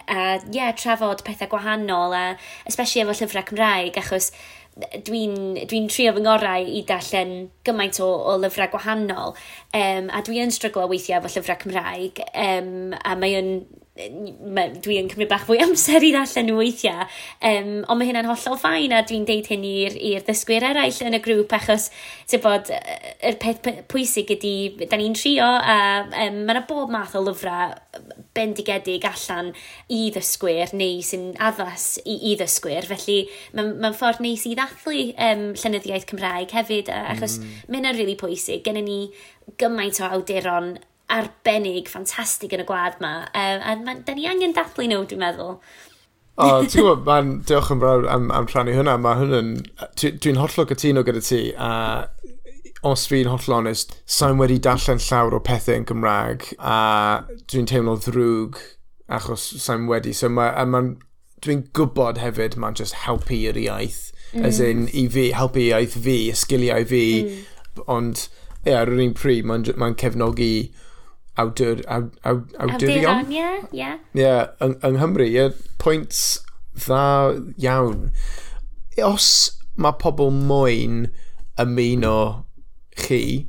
[0.08, 2.24] a, ie, yeah, trafod pethau gwahanol, a
[2.68, 4.32] especially efo llyfrau Cymraeg, achos
[5.06, 5.35] dwi'n
[5.68, 7.32] dwi trio fy ngorau i darllen
[7.66, 9.37] gymaint o, o lyfrau gwahanol.
[9.76, 13.52] Um, a dwi yn stryglo weithiau efo llyfrau Cymraeg um, a mae yn
[13.92, 17.05] dwi'n cymryd bach fwy amser i ddallen nhw weithiau,
[17.44, 21.20] um, ond mae hynna'n hollol ffain a dwi'n deud hyn i'r ddysgwyr eraill yn y
[21.20, 21.90] grŵp achos
[22.40, 24.55] bod, yr peth pwysig ydy,
[24.88, 25.76] da ni'n trio a
[26.07, 27.74] um, mae yna bob math o lyfrau
[28.33, 29.50] bendigedig allan
[29.92, 33.18] i ddysgwyr neu sy'n addas i, i ddysgwyr, felly
[33.52, 37.52] mae'n ma, ffordd neis i ddathlu um, llenyddiaeth Cymraeg hefyd achos mm.
[37.68, 38.98] mae hynna'n rili really pwysig, gen i ni
[39.61, 40.72] gymaint o awduron
[41.12, 43.14] arbennig, ffantastig yn y gwlad yma.
[43.31, 45.57] Um, a ma, da ni angen dathlu nhw, dwi'n meddwl.
[46.33, 48.96] O, oh, ti'n gwybod, man, diolch yn brawd am, am rhannu hwnna.
[49.05, 49.55] Mae hwn.
[50.01, 52.09] Dwi'n hollol gytuno gyda ti, a
[52.83, 57.22] os fi'n hollol onest, sa'n wedi darllen llawer o pethau yn Gymraeg, a
[57.53, 58.59] dwi'n teimlo ddrwg
[59.12, 60.14] achos sa'n wedi.
[60.16, 60.83] So ma, Ma,
[61.42, 64.09] dwi'n gwybod hefyd mae'n just helpu i'r iaith.
[64.33, 64.46] Mm.
[64.48, 67.05] As in, i fi, helpu iaith fi, y sgiliau fi.
[67.29, 67.85] Mm.
[67.92, 68.27] Ond,
[68.62, 70.55] ie, yeah, ar yr un pryd, mae'n ma cefnogi
[71.40, 73.25] awdur, aw, aw, awdurion.
[73.25, 73.92] Awdurion, ie, ie.
[74.21, 74.33] Ie,
[74.64, 75.49] yng, yng Nghymru, ie,
[75.83, 76.18] pwynt
[76.77, 77.05] dda
[77.62, 78.11] iawn.
[79.07, 79.29] Os
[79.81, 81.07] mae pobl moyn
[81.61, 82.16] ymuno
[83.01, 83.49] chi,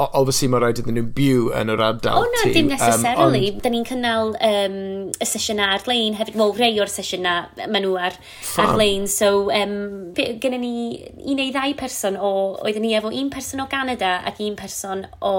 [0.00, 2.54] obviously mae rhaid iddyn nhw byw yn yr ardal oh, no, ti.
[2.54, 3.42] dim necessarily.
[3.50, 3.62] Um, ond...
[3.64, 4.78] Da ni'n cynnal um,
[5.12, 6.38] y sesiynau ar-lein hefyd.
[6.40, 8.16] Wel, rei o'r sesiynau maen nhw ar,
[8.64, 9.08] ar-lein.
[9.10, 9.76] So, um,
[10.16, 10.74] gennym ni
[11.20, 12.32] un neu ddau person o...
[12.64, 15.34] Oedden ni efo un person o Canada ac un person o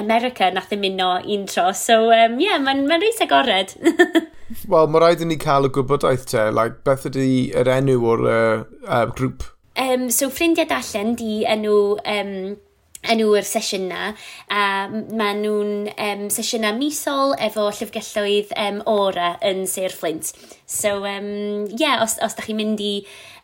[0.00, 1.70] America nath e ymuno un tro.
[1.76, 3.76] So, ie, um, yeah, mae'n ma reis agored.
[4.70, 6.48] Wel, mae rhaid i ni cael y gwybodaeth te.
[6.56, 7.28] Like, beth ydy
[7.60, 9.46] yr enw o'r uh, uh, grŵp?
[9.80, 12.34] Um, so, ffrindiau dallen di enw um,
[13.08, 14.14] enw'r yr sesiynau
[14.52, 20.34] a maen nhw'n um, sesiynau misol efo llyfgelloedd um, ora yn Sir Flint.
[20.70, 22.92] So, um, yeah, os, os da chi'n mynd i,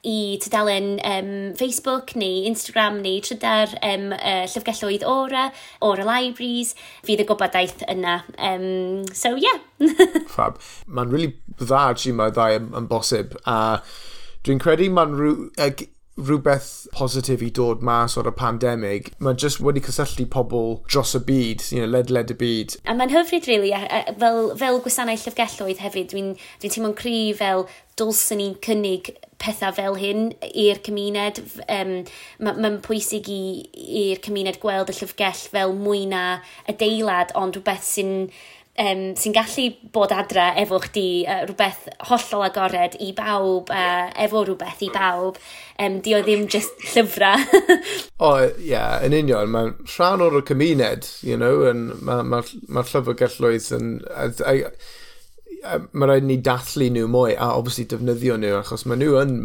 [0.06, 5.48] i tydalen um, Facebook neu Instagram neu trydar um, uh, llyfgelloedd ora,
[5.82, 6.76] ora libraries,
[7.08, 8.20] fydd y gwybodaeth yna.
[8.36, 9.58] Um, so, yeah.
[10.36, 10.60] Fab.
[10.86, 13.38] Mae'n really dda, ti'n mae ddau yn, yn bosib.
[13.48, 13.80] A
[14.46, 20.24] dwi'n credu mae'n rhyw rhywbeth positif i dod mas o'r pandemig, mae jyst wedi cysylltu
[20.32, 22.76] pobl dros y byd, you know, ledled y byd.
[22.88, 27.20] A mae'n hyfryd, really, a, a, fel, fel gwasanaeth llyfgelloedd hefyd, dwi'n dwi, teimlo'n cry
[27.36, 27.66] fel
[28.00, 31.40] dylsyn ni'n cynnig pethau fel hyn i'r cymuned.
[31.68, 31.94] Um,
[32.40, 36.24] Mae'n ma pwysig i'r cymuned gweld y llyfgell fel mwy na
[36.70, 38.14] adeilad, ond rhywbeth sy'n
[38.82, 44.44] um, sy'n gallu bod adre efo chdi uh, rhywbeth hollol agored i bawb, uh, efo
[44.44, 45.40] rhywbeth i bawb.
[45.82, 47.42] Um, di o ddim just llyfrau.
[47.56, 49.50] o, oh, ie, yeah, yn union.
[49.52, 53.90] Mae'n rhan o'r cymuned, you know, mae'r ma, ma, ma llyfrgelloedd yn...
[55.66, 59.38] Mae rhaid ni dathlu nhw mwy a obviously defnyddio nhw achos mae nhw yn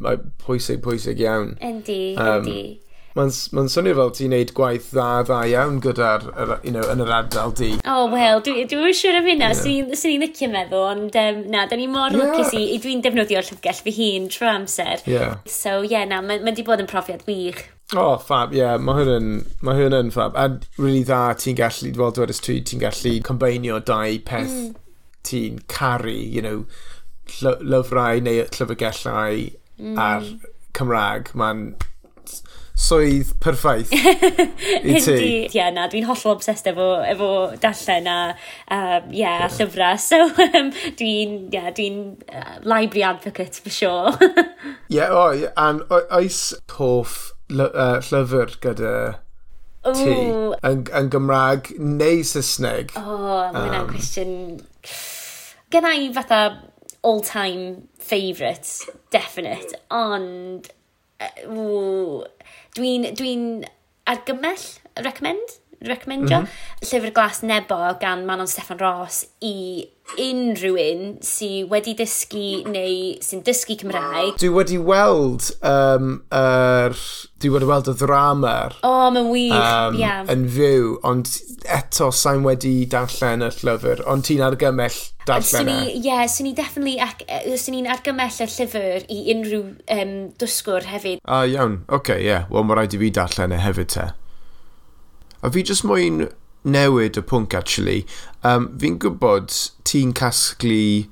[0.43, 1.55] pwysig pwysig iawn.
[1.65, 2.90] Yndi, um, yndi.
[3.11, 6.27] Mae'n ma swnio fel ti'n neud gwaith dda dda iawn gyda'r,
[6.63, 7.73] you know, yn yr ardal di.
[7.81, 9.91] O, oh, wel, dwi'n dwi, dwi siŵr am hynna, yeah.
[9.99, 12.31] sy'n ni'n licio meddwl, ond um, na, da ni mor yeah.
[12.31, 15.03] lwcus i, dwi'n defnyddio llyfgell fy hun trwy amser.
[15.09, 15.41] Yeah.
[15.43, 17.65] So, ie, yeah, na, mae'n ma di bod yn profiad wych.
[17.91, 19.29] O, oh, fab, ie, yeah, mae hwn yn,
[19.67, 20.39] ma hwn yn fab.
[20.39, 20.47] A
[20.79, 24.71] really dda, ti'n gallu, fel dwi'n dweud, ti'n gallu combinio dau peth mm.
[25.27, 26.63] ti'n caru, you know,
[27.59, 29.99] lyfrau neu llyfrgellau mm.
[29.99, 30.31] a'r
[30.79, 31.35] Cymraeg.
[31.35, 31.73] Mae'n
[32.77, 35.15] swydd perffaith i ti.
[35.15, 37.29] Ie, yeah, na, dwi'n hollol obsessed efo, efo
[37.61, 38.19] darllen a,
[38.71, 39.47] um, yeah, yeah.
[39.57, 39.99] llyfrau.
[40.11, 41.89] So, um, dwi'n yeah, dwi
[42.33, 44.15] uh, library advocate for sure.
[44.21, 48.95] Ie, yeah, o, oh, and oes hoff uh, llyfr gyda
[49.89, 52.93] ti yn, yn Gymraeg neu Saesneg?
[52.99, 54.35] O, oh, mae hwnna'n um, cwestiwn...
[55.71, 56.41] Gynna i fatha
[57.07, 60.71] all-time favourite, definite, ond...
[61.21, 62.23] Uh,
[62.77, 63.33] Dwi'n dwi
[64.07, 64.67] argymell,
[65.03, 65.60] recommend?
[65.87, 66.39] recommendio.
[66.39, 66.89] Mm -hmm.
[66.91, 69.87] Llyfr Glas Nebo gan Manon Steffan Ross i
[70.19, 74.35] unrhyw un sydd wedi dysgu neu sy'n dysgu Cymraeg.
[74.41, 76.97] Dwi wedi weld um, er,
[77.41, 80.25] dwi wedi weld y ddrama'r o, oh, mae'n wych, um, yeah.
[80.31, 81.31] yn fyw, ond
[81.77, 85.79] eto sa'n wedi darllen y llyfr, ond ti'n argymell darllen e.
[85.93, 86.97] Ie, yeah, swn i definitely,
[87.55, 89.67] swn i'n argymell y llyfr i unrhyw
[89.97, 91.23] um, dysgwr hefyd.
[91.23, 92.49] Ah, iawn, oce, okay, ie, yeah.
[92.51, 94.11] wel mae rhaid i fi darllen e hefyd te.
[95.41, 96.27] A fi jyst moyn
[96.63, 98.05] newid y pwnc, actually.
[98.45, 99.49] Um, fi'n gwybod
[99.89, 101.07] ti'n casglu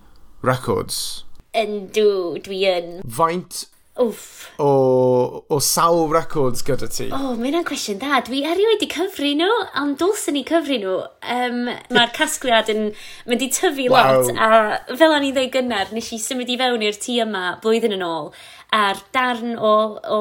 [0.45, 1.25] records.
[1.57, 2.91] Yndw, dwi yn.
[3.09, 3.65] Faint
[3.99, 4.51] Wff.
[4.59, 7.09] O, o sawl records gyda ti?
[7.11, 8.21] O, oh, mae'n cwestiwn da.
[8.23, 9.49] Dwi erioed i cyfri nhw,
[9.81, 10.93] ond dylsyn ni cyfri nhw.
[11.35, 12.93] Um, Mae'r casgliad yn
[13.27, 14.21] mynd i tyfu wow.
[14.21, 17.43] lot, a fel o'n i ddweud gynnar, nes i symud i fewn i'r tŷ yma
[17.63, 18.31] blwyddyn yn ôl
[18.75, 19.73] a'r darn o,
[20.05, 20.19] o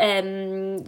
[0.00, 0.30] um,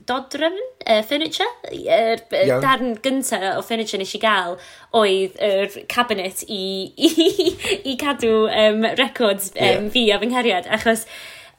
[0.09, 1.49] dodrefn, uh, furniture.
[1.69, 2.61] Er, yeah.
[2.65, 4.57] darn gyntaf o furniture nes i gael
[4.97, 6.63] oedd yr cabinet i,
[7.09, 7.53] i,
[7.93, 9.91] i cadw um, records um, yeah.
[9.93, 11.05] fi a fy ngheriad, achos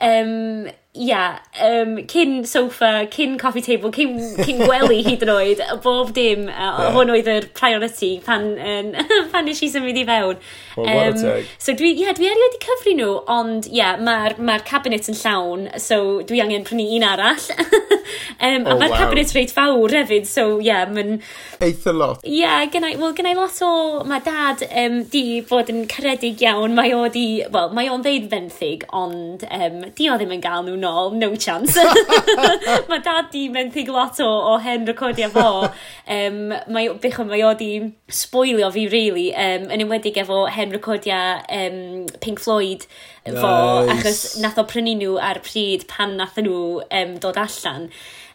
[0.01, 4.13] um, ia, um, cyn sofa, cyn coffee table, cyn,
[4.45, 6.91] cyn gwely hyd yn oed, bob dim, uh, yeah.
[6.93, 8.91] hwn oedd yr priority pan, um,
[9.33, 10.37] pan nes i symud i fewn.
[10.77, 15.09] Well, um, so dwi, yeah, dwi erioed i cyfri nhw, ond yeah, mae'r ma cabinet
[15.09, 17.49] yn llawn, so dwi angen prynu un arall.
[17.57, 18.99] um, oh, a mae'r wow.
[18.99, 21.17] cabinet reit fawr hefyd, so yeah, mae'n...
[21.65, 22.21] Eitha lot.
[22.21, 23.73] Yeah, gynnau, well, gynnau lot o...
[24.05, 27.25] Mae dad um, di bod yn caredig iawn, mae o di...
[27.49, 31.31] Wel, mae o'n ddeud fenthyg, ond um, di o ddim yn gael nhw'n nôl, no
[31.39, 31.79] chance.
[32.89, 35.47] mae dad di menthyg lot o, o hen recordio fo.
[36.17, 37.71] Um, mae, bych mae o di
[38.11, 41.79] spoilio fi, really, um, yn ymwedig efo hen recordio um,
[42.23, 42.87] Pink Floyd
[43.23, 43.53] fo,
[43.87, 43.93] nice.
[43.95, 47.87] achos nath o prynu nhw ar pryd pan nath nhw um, dod allan.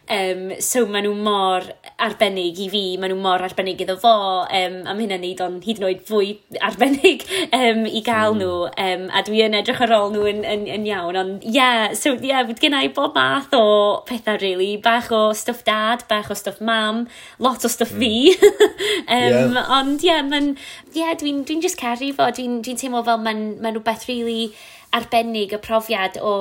[0.09, 1.65] Um, so maen nhw mor
[2.01, 5.59] arbennig i fi, maen nhw mor arbennig iddo fo, um, a mae hynna'n neud o'n
[5.61, 6.31] hyd yn oed fwy
[6.67, 8.41] arbennig um, i gael mm.
[8.41, 11.53] nhw, um, a dwi yn edrych ar ôl nhw yn, yn, yn iawn, ond ie,
[11.59, 13.63] yeah, so ie, yeah, gennau bob math o
[14.09, 17.05] pethau, really, bach o stuff dad, bach o stuff mam,
[17.37, 18.01] lot o stuff mm.
[18.01, 18.75] fi, hmm.
[19.19, 19.73] um, yeah.
[19.77, 20.55] ond ie, yeah, mae'n,
[20.89, 24.53] ie, yeah, dwi'n dwi just caru fo, dwi'n dwi teimlo fel mae'n ma rhywbeth really
[24.97, 26.31] arbennig y profiad o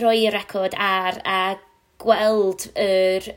[0.00, 1.40] roi y record ar a
[2.02, 3.30] gweld yr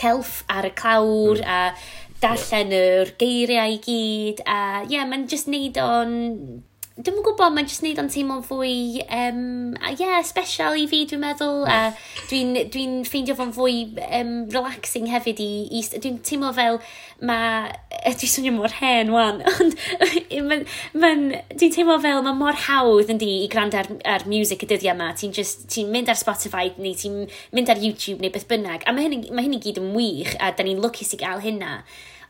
[0.00, 1.48] celf ar y clawr mm.
[1.48, 6.14] a darllen yr geiriau i gyd a ie, yeah, mae'n just neud o'n
[6.94, 9.38] Dwi'n gwybod, mae'n jyst neud o'n teimlo'n fwy, um,
[9.80, 11.64] ie, yeah, special i fi, dwi'n meddwl.
[11.66, 11.88] A
[12.30, 13.80] dwi'n dwi, ffeindio fo'n fwy
[14.20, 15.48] um, relaxing hefyd i...
[15.74, 16.78] i dwi'n teimlo fel,
[17.18, 17.74] mae...
[18.04, 19.42] Dwi'n swnio mor hen, wan.
[19.56, 19.74] Ond
[20.94, 24.94] dwi'n teimlo fel, mae mor hawdd yn di i gwrando ar, ar music y dyddiau
[24.94, 25.10] yma.
[25.18, 27.24] Ti'n ti mynd ar Spotify, neu ti'n
[27.58, 28.86] mynd ar YouTube, neu beth bynnag.
[28.86, 31.42] A mae hyn, ma hyn i gyd yn wych, a da ni'n lwcus i gael
[31.42, 31.80] hynna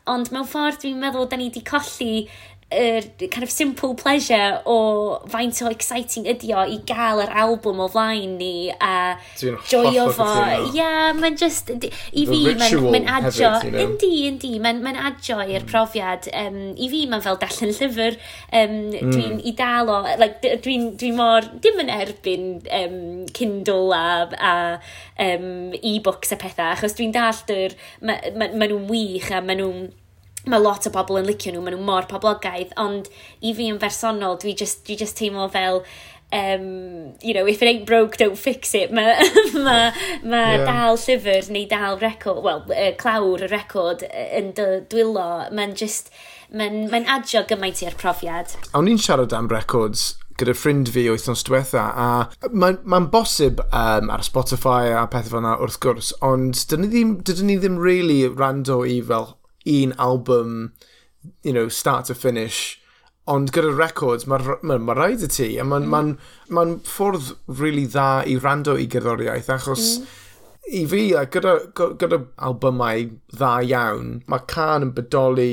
[0.05, 2.27] ond mewn ffordd dwi'n meddwl da ni wedi colli
[2.71, 7.81] er, kind of simple pleasure o faint o exciting ydi o i gael yr album
[7.83, 9.15] o flaen ni a
[9.69, 10.27] joio fo.
[10.73, 16.29] Ia, mae'n just, i fi, mae'n adio, yndi, yndi, mae'n adio i'r profiad.
[16.33, 18.17] Um, I fi, mae'n fel darllen llyfr,
[18.49, 19.13] um, mm.
[19.13, 22.47] dwi'n i dal o, like, dwi'n dwi mor, dim yn erbyn
[22.81, 22.97] um,
[23.35, 24.55] Kindle a, a
[25.27, 29.43] um, e-books a pethau, achos dwi'n dallt yr, maen ma, ma, ma nhw'n wych a
[29.45, 29.85] maen nhw'n
[30.45, 33.09] mae lot o bobl yn licio nhw, maen nhw mor poblogaidd, ond
[33.41, 35.83] i fi yn bersonol, dwi just, dwi just teimlo fel,
[36.33, 38.91] um, you know, if it ain't broke, don't fix it.
[38.91, 39.15] Mae
[39.53, 39.77] ma,
[40.23, 40.65] ma yeah.
[40.65, 46.11] dal llyfr neu dal record, well, uh, clawr y record yn dwylo, mae'n just,
[46.53, 48.57] mae'n ma adio gymaint i'r profiad.
[48.73, 54.11] Awn ni'n siarad am records gyda ffrind fi wythnos diwetha, a mae'n ma bosib um,
[54.11, 57.79] ar Spotify a pethau fel yna wrth gwrs, ond dydyn ni ddim, dydyn ni ddim
[57.79, 59.31] really rando i fel
[59.65, 60.73] un album,
[61.43, 62.79] you know, start to finish,
[63.27, 66.11] ond gyda records, mae ma, ma rhaid y ti, a mae'n mm.
[66.51, 70.11] ma ma ffordd really dda i rando i gerddoriaeth, achos mm.
[70.81, 75.51] i fi, a gyda, gyda albumau dda iawn, mae can yn bodoli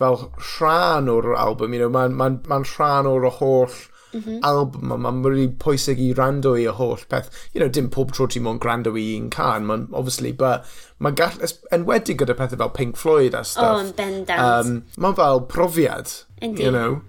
[0.00, 3.80] fel rhan o'r album, you know, mae'n ma, ma, ma rhan o'r holl
[4.12, 4.38] mm -hmm.
[4.42, 7.30] album yma, mae'n really pwysig i rando i y holl peth.
[7.54, 10.64] You know, dim pob tro ti mo'n grando i un can, mae'n obviously, but
[10.98, 11.38] mae'n gall,
[11.72, 13.76] enwedig gyda pethau fel Pink Floyd a stuff.
[13.76, 14.66] Oh, yn bendant.
[14.66, 16.64] Um, mae'n fel profiad, Indeed.
[16.64, 17.02] you know.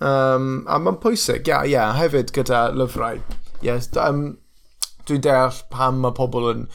[0.00, 3.22] Um, a mae'n pwysig, ia, yeah, ia, yeah, hefyd gyda lyfrau.
[3.62, 4.38] Yes, um,
[5.08, 6.66] dwi'n deall pam mae pobl yn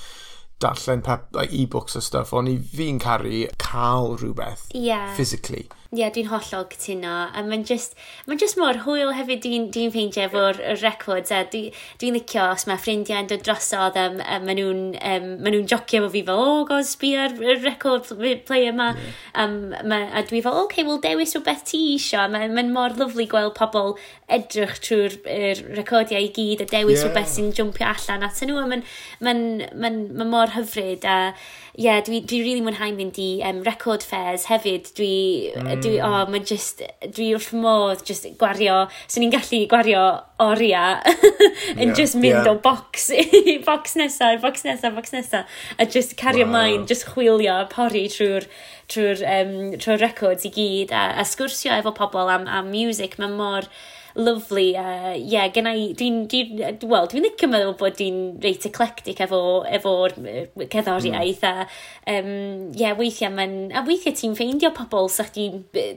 [0.59, 5.13] darllen like, e-books a stuff, ond i fi'n caru cael rhywbeth yeah.
[5.15, 5.67] physically.
[5.89, 7.11] Ie, yeah, dwi'n hollol cytuno.
[7.33, 7.95] A mae'n just,
[8.29, 11.31] ma just mor hwyl hefyd dwi'n dwi ffeindio efo'r records.
[11.33, 15.25] A dwi'n dwi licio os mae ffrindiau yn dod drosodd a a maen nhw'n um,
[15.41, 18.05] ma nhw jocio efo fi fel, oh, god, sbi ar y record
[18.45, 18.91] player yma.
[18.99, 19.17] Yeah.
[19.41, 19.55] Um,
[19.89, 22.27] ma, a dwi fel, oce, okay, wel, dewis rhywbeth ti isio.
[22.35, 23.95] Mae'n ma mor lyflu gweld pobl
[24.29, 27.07] edrych trwy'r er recordiau i gyd a dewis yeah.
[27.07, 28.61] rhywbeth sy'n jumpio allan at nhw.
[28.75, 28.85] Mae'n
[29.25, 31.09] ma, ma, ma, ma mor hyfryd.
[31.09, 31.33] A,
[31.77, 34.89] ie, yeah, dwi, dwi really mwynhau mynd i um, record fairs hefyd.
[34.97, 35.11] Dwi,
[35.55, 35.69] mm.
[35.83, 40.05] dwi, o, oh, mae'n just, dwi wrth modd just gwario, so ni'n gallu gwario
[40.39, 40.99] oriau
[41.81, 42.51] yn yeah, just mynd yeah.
[42.51, 43.09] o box,
[43.69, 45.45] box nesa, box nesa, box nesa,
[45.77, 46.55] a just cario wow.
[46.55, 48.49] mlaen, just chwilio, pori trwy'r
[48.89, 53.19] trwy'r um, trwy records i gyd a, a sgwrsio efo pobl am, am music.
[53.21, 53.67] Mae mor
[54.15, 54.65] lyflu.
[54.79, 56.41] Uh, yeah, gen i, dwi'n, dwi,
[56.89, 60.17] wel, dwi'n licio meddwl bod dwi'n reit eclectic efo, efo'r
[60.65, 61.45] cerddoriaeth.
[61.45, 61.49] Mm.
[61.49, 61.69] A,
[62.15, 62.33] um,
[62.79, 65.49] yeah, weithiau mae'n, a weithiau ti'n ffeindio pobl sa'ch ti,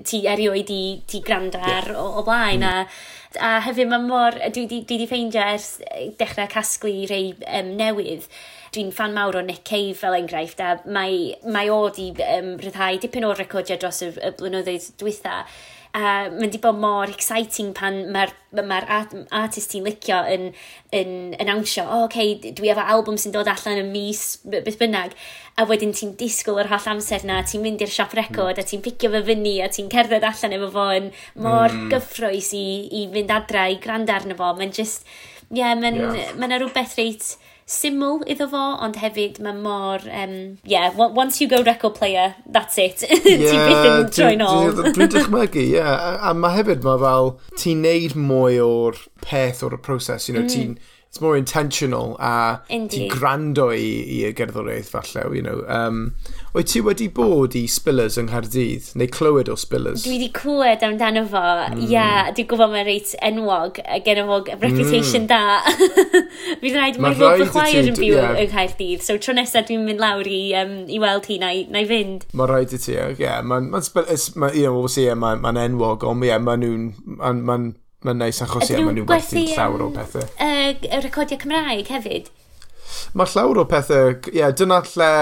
[0.09, 2.01] ti erioed i, ti gwrando ar yeah.
[2.01, 2.65] o, o blaen.
[2.65, 2.87] Mm.
[2.87, 5.77] A, a hefyd mae mor, dwi wedi ffeindio ers
[6.21, 8.27] dechrau casglu rei um, newydd,
[8.73, 13.01] dwi'n fan mawr o Nick Cave fel enghraifft a mae, mae o di um, rhyddhau
[13.03, 15.43] dipyn o'r recordiau dros y, y blynyddoedd dwytha
[15.93, 18.31] a mae'n di bod mor exciting pan mae'r
[18.65, 20.47] ma art artist ti'n licio yn,
[20.97, 24.79] yn, yn ansio, o, oh, okay, dwi efo album sy'n dod allan yn mis, beth
[24.81, 25.13] bynnag,
[25.61, 28.65] a wedyn ti'n disgwyl yr holl amser na, ti'n mynd i'r siop record, mm.
[28.65, 31.13] a ti'n picio fy fyny, a ti'n cerdded allan efo fo yn
[31.45, 31.87] mor mm.
[31.93, 35.05] gyffroes i, i fynd adra, i grand arno fo, mae'n just,
[35.51, 36.37] ie, yeah, mae'n yeah.
[36.41, 37.35] ma rhywbeth reit
[37.69, 40.05] syml iddo fo, ond hefyd mae mor...
[40.09, 43.03] Um, yeah, once you go record player, that's it.
[43.03, 44.73] yeah, ti byth yn troi'n ôl.
[44.93, 45.77] Dwi'n dychmygu, ie.
[45.79, 45.93] Yeah.
[45.93, 50.47] A, a mae hefyd mae fel, ti'n neud mwy o'r peth o'r proses, you know,
[50.47, 50.53] mm.
[50.53, 50.77] ti'n
[51.13, 55.59] it's more intentional a ti grando i, i y gerddoriaeth falle, you know.
[55.69, 56.15] Um,
[56.57, 60.07] Oed ti wedi bod i Spillers yng Nghaerdydd, neu clywed o Spillers?
[60.07, 61.83] Dwi wedi clywed amdano fo, mm.
[61.91, 65.29] yeah, dwi'n gwybod mae'n reit enwog, gen efo reputation mm.
[65.29, 65.61] da.
[66.65, 68.33] Fi'n rhaid, mae Rob Chwaer yn byw yeah.
[68.47, 71.85] yng Nghaerdydd, so tro nesaf dwi'n mynd lawr i, um, i weld hi na, na
[71.85, 72.25] i fynd.
[72.33, 73.21] Mae rhaid i ti, ie.
[73.21, 73.45] Yeah.
[73.45, 76.91] Mae'n ma, ma, you know, obviously, yeah, mae'n ma enwog, ond ie, yeah, mae'n nhw'n...
[77.21, 77.61] Ma, ma,
[78.03, 80.25] Mae'n neis achos ie, maen nhw werthu llawer o pethau.
[80.43, 82.33] Y recordiau Cymraeg hefyd.
[83.19, 85.13] Mae llawer o pethau, ie, yeah, dyna lle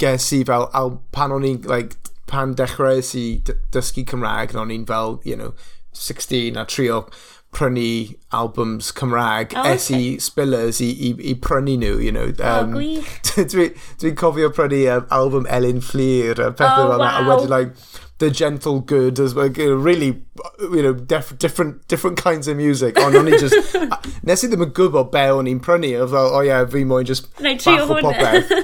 [0.00, 1.98] ges i fel, al, pan o'n i'n, like,
[2.30, 3.26] pan dechreuais i
[3.74, 5.52] dysgu Cymraeg, o'n i'n fel, you know,
[5.92, 7.04] 16 a trio
[7.52, 9.72] prynu albums Cymraeg oh, okay.
[9.72, 12.30] es i Spillers i, i, i prynu nhw, you know.
[12.38, 17.10] Um, oh, Dwi'n dwi, cofio prynu um, album Elin Fleer, a pethau oh, fel wow.
[17.10, 17.74] a wedyn like
[18.20, 20.22] The Gentle Good as well, really
[20.60, 23.76] you know, def, different, different kinds of music, ond o'n i just...
[24.28, 26.66] nes i ddim yn gwybod be o'n i'n prynu, o fel, o oh, ie, yeah,
[26.68, 28.52] fi moyn just bath o popeth.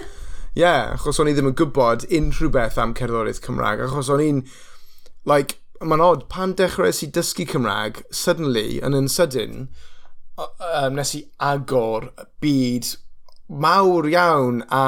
[0.57, 4.25] Ie, yeah, achos o'n i ddim yn gwybod unrhyw beth am cerddoriaeth Cymraeg, achos o'n
[4.25, 4.43] i'n,
[5.29, 9.67] like, mae'n odd, pan dechreuais i dysgu Cymraeg, suddenly, yn yn sydyn,
[10.41, 12.11] um, nes i agor
[12.45, 12.95] byd
[13.49, 14.85] mawr iawn a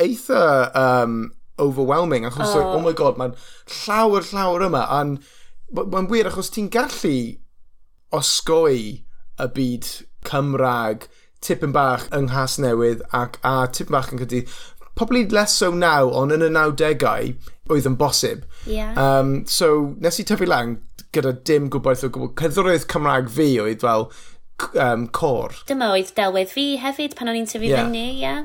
[0.00, 0.44] eitha
[0.76, 1.20] um,
[1.60, 3.36] overwhelming, achos, oh, oh my god, mae'n
[3.82, 4.86] llawer, llawer yma.
[5.00, 5.20] And
[5.74, 7.16] mae'n wir achos ti'n gallu
[8.16, 8.80] osgoi
[9.40, 9.88] y byd
[10.26, 11.06] Cymraeg
[11.40, 14.44] tipyn bach yng Nghas Newydd ac a tipyn bach yn cydy
[15.00, 17.30] probably less so now, ond yn y 90au,
[17.72, 18.42] oedd yn bosib.
[18.68, 18.92] Yeah.
[19.00, 20.76] Um, so, nes i tyfu lang
[21.14, 24.10] gyda dim gwybod o gwybod Cyddwraeth Cymraeg fi oedd fel
[24.76, 25.56] um, cor.
[25.70, 27.86] Dyma oedd delwedd fi hefyd pan o'n i'n tyfu yeah.
[27.86, 28.04] fyny.
[28.20, 28.42] Yeah.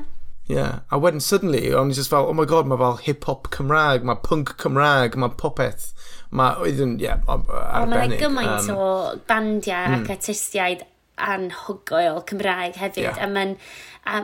[0.48, 0.80] Yeah.
[0.88, 4.22] A wedyn, suddenly, o'n i just fel, oh my god, mae fel hip-hop Cymraeg, mae
[4.24, 5.90] punk Cymraeg, mae popeth
[6.30, 8.16] mae oedd yn, ie, yeah, arbennig.
[8.16, 8.90] Ond gymaint um, o
[9.28, 10.02] bandiau mm.
[10.02, 13.20] ac artistiaid anhygoel Cymraeg hefyd, yeah.
[13.24, 13.56] a mae'n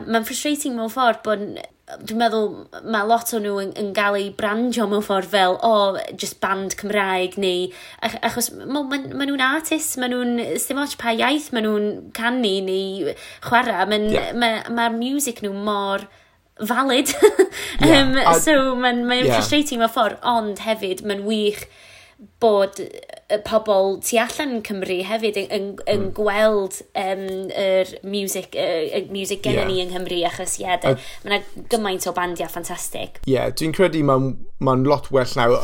[0.07, 1.47] ma frustrating mewn ffordd bod
[2.07, 2.45] dwi'n meddwl
[2.93, 6.39] mae lot o nhw yn, yn gael eu brandio mewn ffordd fel o, oh, just
[6.43, 7.67] band Cymraeg neu
[8.05, 11.89] ach, achos maen ma, ma nhw'n artist, maen nhw'n dim ots pa iaith maen nhw'n
[12.15, 14.31] canu neu chwarae, mae'r yeah.
[14.39, 16.07] ma, ma music nhw mor
[16.61, 17.11] valid.
[17.81, 17.99] yeah.
[17.99, 19.33] um, a, so mae'n ma yeah.
[19.35, 21.65] frustrating mewn ffordd, ond hefyd mae'n wych
[22.43, 22.79] bod
[23.33, 26.09] y pobl tu allan Cymru hefyd yn, yn, mm.
[26.17, 29.69] gweld um, yr music, uh, music gen yeah.
[29.69, 30.83] ni yng Nghymru achos ie, yeah,
[31.23, 33.21] mae yna gymaint o bandiau ffantastig.
[33.23, 35.57] Ie, yeah, dwi'n credu mae'n ma lot well now.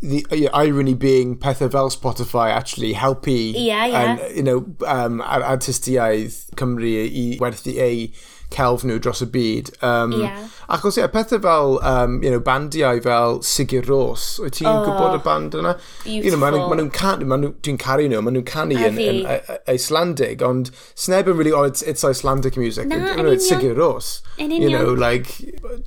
[0.00, 4.10] The irony being pethau fel Spotify actually helpu yeah, yeah.
[4.12, 8.10] And, you know, um, artistiaeth Cymru i werthu ei
[8.54, 9.70] celf nhw dros y byd.
[9.84, 10.46] Um, yeah.
[10.68, 14.82] Achos ie, yeah, pethau fel um, you know, bandiau fel Sigur Ros, wyt ti'n oh,
[14.86, 15.74] gwybod y band yna?
[16.04, 16.24] Beautiful.
[16.24, 19.22] You know, maen nhw'n canu, ma nhw, dwi'n caru nhw, maen nhw'n canu yn, yn,
[19.24, 22.88] yn, Icelandic, ond sneb yn really, oh, it's, it's Icelandic music.
[22.88, 23.32] Na, yn union.
[23.36, 24.18] it's Sigur Ros.
[24.36, 24.68] Yn union.
[24.68, 25.38] you know, like,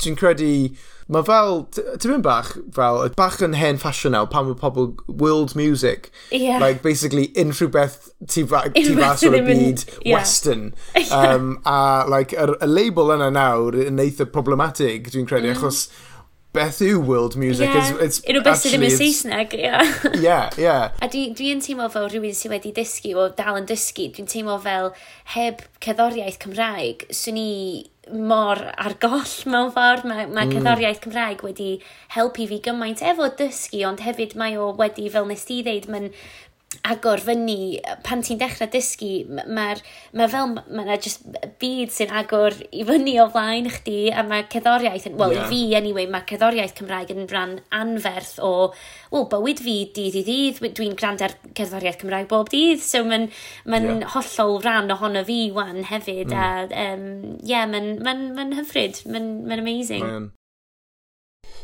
[0.01, 0.51] dwi'n credu
[1.11, 5.57] Mae fel, ti'n mynd bach, fel, bach yn hen ffasiwn nawr pan mae pobl world
[5.59, 6.07] music.
[6.31, 6.61] Yeah.
[6.63, 10.15] Like, basically, unrhyw beth ti fas o'r byd yeah.
[10.15, 10.71] western.
[11.11, 15.59] Um, a, like, y, y label yna nawr yn eitha problematig, dwi'n credu, mm.
[15.59, 15.81] achos
[16.55, 17.67] beth yw world music.
[17.67, 17.91] Yeah.
[17.91, 19.71] It's, it's Unrhyw beth sydd ddim yn Saesneg, ie.
[20.23, 20.71] Ie, ie.
[20.71, 24.55] A dwi'n dwi teimlo fel rhywun sydd wedi dysgu, o dal yn dysgu, dwi'n teimlo
[24.63, 24.93] fel
[25.35, 27.51] heb cerddoriaeth Cymraeg, swn i
[28.09, 30.07] mor ar goll mewn ffordd.
[30.09, 30.53] Mae, mae mm.
[30.55, 31.71] cerddoriaeth Cymraeg wedi
[32.15, 36.09] helpu fi gymaint efo dysgu, ond hefyd mae o wedi, fel nes ti ddeud, mae'n
[36.87, 39.81] agor fyny, pan ti'n dechrau dysgu, mae'r
[40.17, 41.27] ma fel, mae yna just
[41.61, 45.45] byd sy'n agor i fyny o flaen chdi, a mae cerddoriaeth, wel yeah.
[45.45, 48.71] i fi anyway, mae cerddoriaeth Cymraeg yn rhan anferth o,
[49.13, 53.29] wel, bywyd fi dydd i ddydd, dwi'n gwrando ar cerddoriaeth Cymraeg bob dydd, so mae'n
[53.69, 54.03] ma yeah.
[54.15, 56.37] hollol rhan ohono fi wan hefyd, mm.
[56.39, 57.07] a um,
[57.45, 60.07] yeah, mae'n ma ma, hyfryd, mae'n ma amazing.
[60.07, 60.31] Man.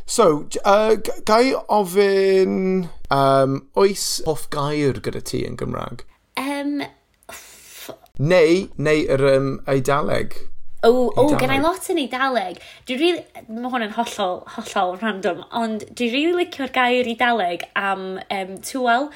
[0.08, 0.96] So, uh,
[1.28, 6.06] gai ofyn, um, oes hoff gair gyda ti yn Gymraeg?
[6.40, 6.78] Um,
[8.18, 10.38] neu, neu yr um, Eidaleg.
[10.88, 12.62] O, o, gen i lot yn Eidaleg.
[12.88, 18.08] Dwi really, mae hwn yn hollol, hollol random, ond dwi really licio'r gair Eidaleg am
[18.24, 19.10] um, tŵel,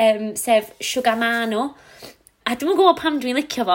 [0.00, 1.74] um, sef Sugamano.
[2.48, 3.74] A dwi'n gwybod pam dwi'n licio fo,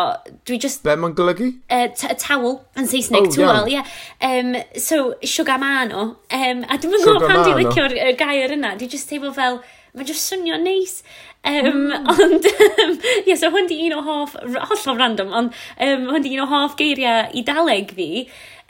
[0.49, 0.81] dwi just...
[0.85, 1.51] Be mae'n golygu?
[1.69, 3.75] E, uh, towel yn Saesneg, oh, towel, ie.
[3.75, 3.91] Yeah.
[4.25, 6.05] Um, so, sugar man o.
[6.33, 9.59] Um, a dwi'n gwybod pam dwi'n licio'r uh, gair yna, dwi'n just teimlo fel,
[9.93, 11.03] mae'n just swnio neis.
[11.45, 12.09] Um, mm.
[12.15, 12.97] Ond, um,
[13.27, 16.49] yeah, so hwn di un o hoff, hollol random, ond um, hwn di un o
[16.49, 18.09] hoff geiriau i daleg fi.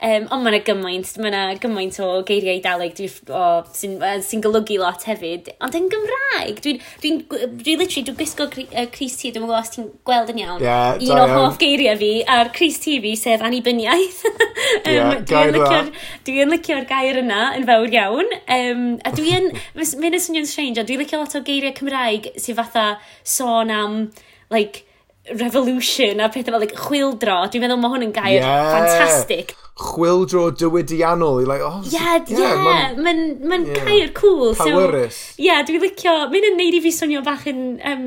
[0.04, 3.94] Um, ond mae yna gymaint, mae yna gymaint o geiriau Eidaleg sy'n
[4.26, 5.48] sy golygu lot hefyd.
[5.64, 9.46] Ond yn Gymraeg, dwi'n dwi, dwi, dwi literally, dwi'n gwisgo cri, uh, Cris T, dwi'n
[9.46, 10.60] gwybod os ti'n gweld yn iawn.
[10.60, 14.20] Yeah, Un o hoff geiriau fi a'r Cris T fi, sef annibyniaeth.
[14.28, 15.92] um, yeah, dwi'n licio'r
[16.28, 18.38] dwi licio gair yna yn fawr iawn.
[18.58, 22.90] Um, a dwi'n, mae'n swnio'n strange, a dwi'n licio lot o geiriau Cymraeg sy'n fatha
[23.24, 24.02] sôn am,
[24.52, 24.84] like,
[25.32, 27.44] revolution a pethau fel like, chwildro.
[27.48, 28.66] Dwi'n meddwl mae hwn yn gair yeah.
[28.68, 35.16] ffantastig chwildro diwydiannol i like, oh, yeah, yeah, yeah mae'n ma, yeah, cair cool powerus
[35.32, 38.04] so, yeah, dwi'n licio mae'n yn neud i fi swnio bach yn um,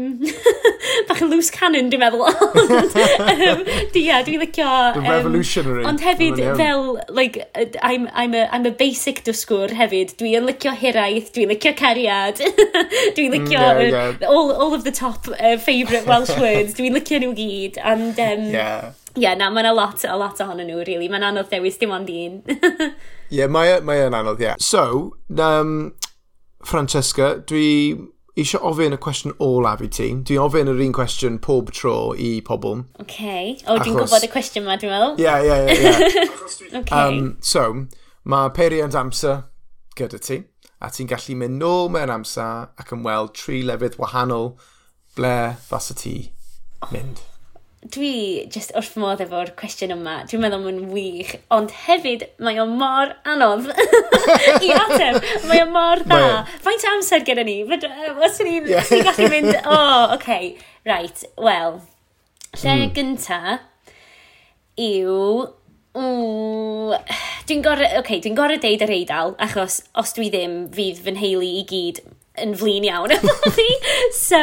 [1.09, 2.23] bach yn loose cannon dwi'n meddwl.
[2.31, 7.41] Ond um, dwi, yeah, dwi'n licio um, revolutionary ond hefyd fel like,
[7.83, 10.15] I'm, I'm, a, I'm a basic dysgwr hefyd.
[10.21, 12.39] Dwi'n licio hiraeth dwi'n licio cariad
[13.17, 14.31] dwi'n mm, licio mm, yeah, yeah.
[14.31, 18.47] all, all of the top uh, favourite Welsh words dwi'n licio nhw gyd and um,
[18.55, 21.09] yeah yeah, na, mae'n a lot, a lot ohonyn nhw, really.
[21.11, 22.41] Mae'n anodd dewis dim ond un.
[22.47, 24.51] Ie, yeah, mae'n mae e, anodd, ie.
[24.51, 24.61] Yeah.
[24.63, 25.95] So, um,
[26.65, 27.67] Francesca, dwi
[28.37, 30.09] eisiau ofyn y cwestiwn olaf i ti.
[30.29, 32.83] Dwi'n ofyn yr un cwestiwn pob tro i pobl.
[33.01, 33.05] Oce.
[33.07, 33.55] Okay.
[33.65, 35.15] O, dwi'n gwybod y cwestiwn yma, dwi'n meddwl.
[35.21, 36.83] Ie, ie, ie.
[36.93, 37.21] Um,
[37.53, 37.65] so,
[38.29, 39.47] mae peiriant amser
[39.97, 40.43] gyda ti,
[40.77, 44.53] a ti'n gallu mynd nôl mewn amser ac yn weld tri lefydd wahanol
[45.17, 45.33] ble
[45.65, 46.17] fasa ti
[46.93, 47.23] mynd.
[47.23, 47.36] Oh
[47.85, 50.15] dwi just wrth modd efo'r cwestiwn yma.
[50.27, 53.69] Dwi'n meddwl mae'n wych, ond hefyd mae o mor anodd
[54.65, 55.19] i ateb.
[55.47, 56.41] Mae o mor dda.
[56.65, 57.59] Faint amser gyda ni?
[57.67, 58.91] Os ni'n yeah.
[59.09, 60.51] gallu mynd, o, oh, oce, okay.
[60.89, 61.79] right, wel.
[62.57, 62.91] Lle mm.
[62.97, 63.41] gynta
[64.81, 65.47] yw...
[67.47, 71.47] Dwi'n gorau, okay, dwi'n gorau deud yr eidal, achos os dwi ddim, fydd fy nheulu
[71.47, 72.03] i gyd
[72.43, 73.67] yn flin iawn efo fi.
[74.15, 74.41] so,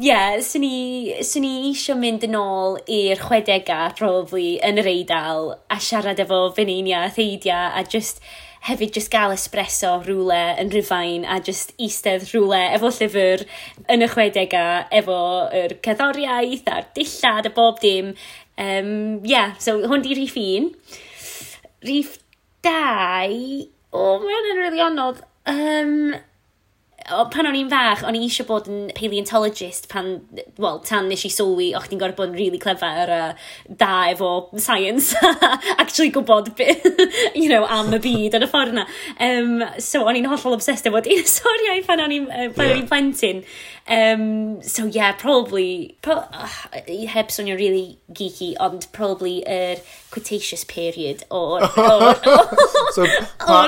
[0.00, 5.80] yeah, sy'n ni, ni eisiau mynd yn ôl i'r 60au probably yn yr eidal a
[5.82, 8.22] siarad efo fyninia a theidia a just
[8.66, 13.44] hefyd just gael espresso rhywle yn rhyfain a just eistedd rhywle efo llyfr
[13.94, 15.18] yn y 60au efo
[15.62, 18.14] yr cerddoriaeth a'r dillad a bob dim.
[18.58, 20.72] Um, yeah, so hwn di rhif un.
[21.86, 22.18] Rhif
[22.66, 23.36] dau...
[23.88, 25.22] O, oh, mae'n yn really anodd.
[25.48, 25.92] Um,
[27.32, 30.18] pan o'n i'n fach, o'n i eisiau bod yn paleontologist pan,
[30.60, 33.22] well, tan nes i sylwi o'ch ti'n gorfod bod yn really clever a
[33.68, 34.30] da efo
[34.60, 35.14] science
[35.78, 36.52] actually gwybod
[37.34, 38.86] you know, am y byd yn y ffordd yna.
[39.24, 42.84] Um, so o'n i'n hollol obsessed efo dinosauriau pan o'n i'n yeah.
[42.90, 43.44] plentyn.
[43.88, 46.48] Um, so yeah, probably, pro uh,
[47.08, 49.80] heb swnio really geeky, ond probably yr er
[50.10, 51.64] Cretaceous period o'r...
[51.64, 52.12] or,
[52.96, 53.06] so
[53.40, 53.62] pa,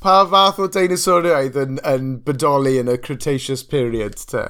[0.00, 4.46] pa fath o deinosoriaid yn, yn bodoli yn y Cretaceous period te?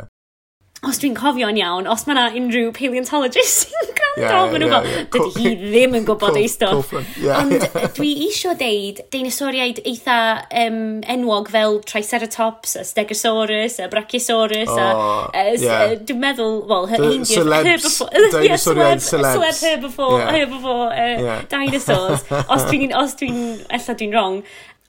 [0.87, 5.33] Os dwi'n cofio'n iawn, os mae yna unrhyw paleontologist sy'n dal maen nhw fel, dydy
[5.35, 6.93] hi ddim yn gwybod ei stoff.
[6.95, 7.67] Ond
[7.99, 10.19] dwi eisiau deud deinosoriaid eitha
[10.65, 10.81] um,
[11.17, 15.85] enwog fel Triceratops, a Stegosaurus, a Brachiosaurus, oh, a, a, yeah.
[15.85, 18.27] a dwi'n meddwl, well, her English, herbivore,
[18.63, 19.09] celebs.
[19.09, 20.33] Celeb herbivore, yeah.
[20.37, 21.45] herbivore uh, yeah.
[21.51, 23.39] dinosaurs, os dwi'n, os dwi'n,
[23.69, 24.43] ella dwi'n wrong,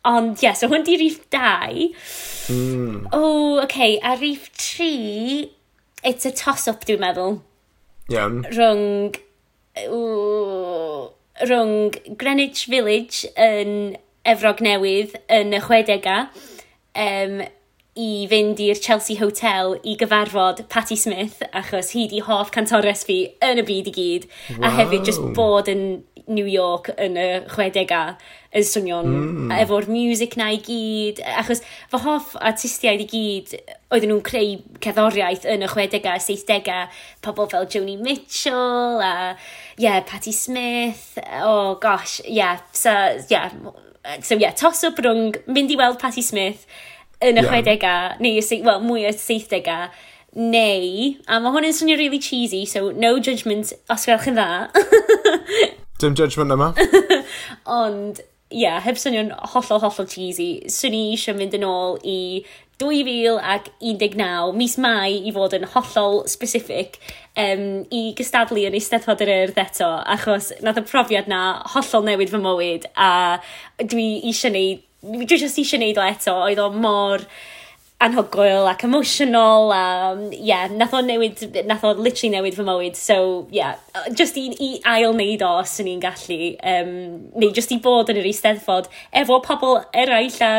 [0.08, 1.90] Ond ie, yeah, so hwn di rif 2.
[2.54, 3.10] Mm.
[3.12, 3.98] O, oh, oce, okay.
[4.00, 5.52] a rif 3,
[6.08, 7.42] it's a toss-up dwi'n meddwl.
[8.10, 8.44] Iawn.
[8.50, 9.16] Rhwng...
[11.40, 13.96] Rhwng Greenwich Village yn
[14.28, 16.26] Efrog Newydd yn y 60au
[17.00, 17.40] um,
[18.00, 23.22] i fynd i'r Chelsea Hotel i gyfarfod Patti Smith achos hi di hoff cantores fi
[23.46, 24.68] yn y byd i gyd wow.
[24.68, 25.86] a hefyd just bod yn
[26.30, 28.14] New York yn y 60au
[28.56, 29.52] yn swnio'n mm.
[29.60, 31.22] efo'r music na i gyd.
[31.38, 33.54] Achos fy hoff artistiaid i gyd
[33.94, 36.88] oedden nhw'n creu cerddoriaeth yn y 60au 70au.
[37.26, 39.14] Pobl fel Joni Mitchell a
[39.78, 41.20] yeah, Patti Smith.
[41.42, 42.62] Oh gosh, yeah.
[42.72, 42.92] So,
[43.30, 43.54] yeah.
[44.24, 46.66] So, yeah, tos up rhwng mynd i weld Patti Smith
[47.22, 47.60] yn y yeah.
[47.60, 49.90] 60au, neu, well, mwy o 70au
[50.38, 54.70] neu, a mae hwn yn swnio really cheesy, so no judgement os gwelwch yn dda.
[56.02, 56.70] Dim judgment yma.
[57.80, 62.20] Ond yeah, heb swnio'n hollol, hollol cheesy, swn i eisiau mynd yn ôl i
[62.80, 66.98] 2019, mis Mai, i fod yn hollol specific,
[67.36, 71.42] um, i gystadlu yn Eisteddfod yr Urdd eto, achos nath y profiad na
[71.76, 73.12] hollol newid fy mywyd, a
[73.84, 77.28] dwi eisiau neud, dwi just eisiau neud o eto, oedd o mor
[78.00, 82.96] anhygoel ac emotional a um, yeah, nath o newid, nath o literally newid fy mywyd.
[82.96, 83.76] So yeah,
[84.14, 86.94] just i, i ail neud o os ni'n gallu um,
[87.36, 88.88] neu just i bod yn yr eisteddfod
[89.24, 90.54] efo pobl eraill a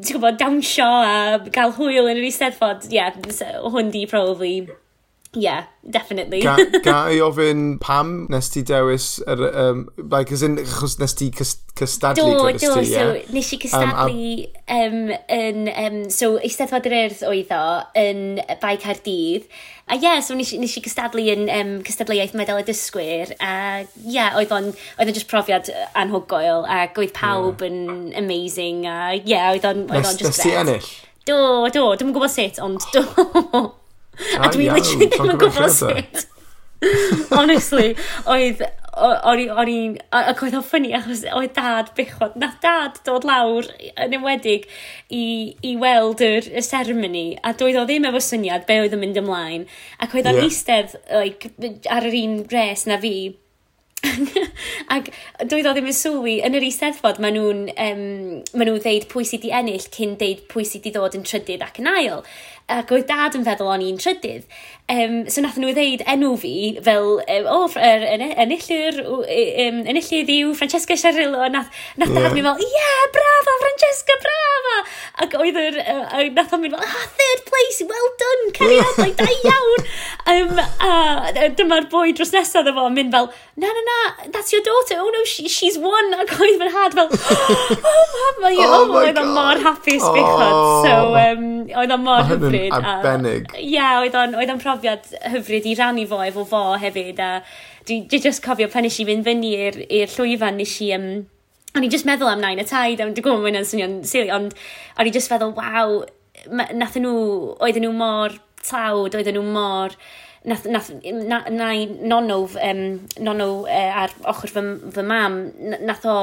[0.00, 1.16] ti'n gwybod dawnsio a
[1.54, 4.54] gael hwyl yn yr eisteddfod yeah, so, hwn di probably
[5.32, 6.40] Yeah, definitely.
[6.42, 11.14] ga, ga i ofyn pam nes ti dewis, yr, um, like, as in, achos nes
[11.14, 14.80] ti cystadlu do, do, ti, so, nes i cystadlu um, a...
[14.80, 14.98] um,
[15.36, 17.62] yn, um, so, Eisteddfod yr Urdd oedd o,
[18.02, 19.46] yn Bai Cardydd.
[19.86, 23.54] A ie, yeah, so nes, nes i cystadlu yn um, cystadleuaeth meddwl y dysgwyr, a
[23.86, 27.70] ie, yeah, oedd o'n, oedd o'n just profiad anhygoel, a oedd pawb yeah.
[27.70, 30.94] yn amazing, a ie, yeah, oedd o'n, oedd o'n just Nes ti ennill?
[31.28, 31.36] Do,
[31.70, 33.70] do, dwi'n gwybod sut, ond do.
[34.40, 36.26] A dwi literally ddim yn gwybod sut.
[37.30, 37.90] Honestly,
[38.30, 38.62] oedd
[39.00, 39.96] o'n i'n...
[40.16, 42.36] Ac oedd o'n ffynnu achos oedd dad bechod.
[42.40, 44.66] Nath dad dod lawr yn ymwedig
[45.08, 45.24] i,
[45.66, 49.20] i weld yr, y seremony a doedd o ddim efo syniad be oedd yn mynd
[49.22, 49.68] ymlaen.
[50.00, 50.48] Ac oedd o'n yeah.
[50.48, 51.52] eistedd like,
[51.90, 53.14] ar yr un res na fi
[54.94, 55.10] ac
[55.44, 58.04] doedd o ddim yn sylwi, yn yr eisteddfod maen nhw'n um,
[58.54, 61.64] maen nhw ddeud pwy sydd wedi ennill cyn deud pwy sydd wedi dod yn trydydd
[61.66, 62.24] ac yn ail
[62.70, 64.46] ac oedd dad yn feddwl o'n i'n trydydd.
[64.90, 66.52] Um, so nath nhw ddeud enw fi
[66.82, 68.02] fel, um, o, oh, er,
[68.42, 71.44] enillwyr, um, enillydd yw Francesca Siarillo.
[71.54, 72.24] Nath, nath yeah.
[72.26, 74.78] dad mi fel, ie, yeah, brafo, Francesca, brafo!
[75.22, 79.14] Ac oedd yr, uh, nath o'n mynd fel, ah, third place, well done, carry like,
[79.20, 79.86] da iawn!
[80.34, 83.30] Um, a dyma'r boi dros nesaf efo yn mynd fel,
[83.62, 84.00] na, na, na,
[84.34, 86.10] that's your daughter, oh no, she, she's won!
[86.18, 89.06] Ac oedd fy nhad fel, oh, mam, oh, oh, my god!
[89.06, 91.48] Oedd o'n mor hapus, oh, bechod, so, um,
[91.84, 92.92] oedd o'n mor hyfryd hyfryd.
[92.92, 93.50] Arbennig.
[93.56, 97.20] Ie, yeah, oedd o'n, profiad hyfryd i rannu fo efo fo hefyd.
[97.24, 97.32] A
[97.88, 100.94] dwi, dwi just cofio pan nes i fynd fyny i'r llwyfan nes i...
[100.96, 101.12] Um,
[101.76, 104.56] o'n i just meddwl am nain y taid, dwi'n gwybod mae'n swnio'n sili, ond
[104.98, 106.00] o'n i just feddwl, waw,
[106.74, 107.12] nath nhw,
[107.62, 108.34] oedden nhw mor
[108.66, 109.94] tlawd, oedden nhw mor
[110.50, 111.70] nath, nath na, na
[112.02, 112.82] nono, um,
[113.20, 114.64] nono uh, ar ochr fy,
[114.96, 115.38] fy mam,
[115.84, 116.16] nath o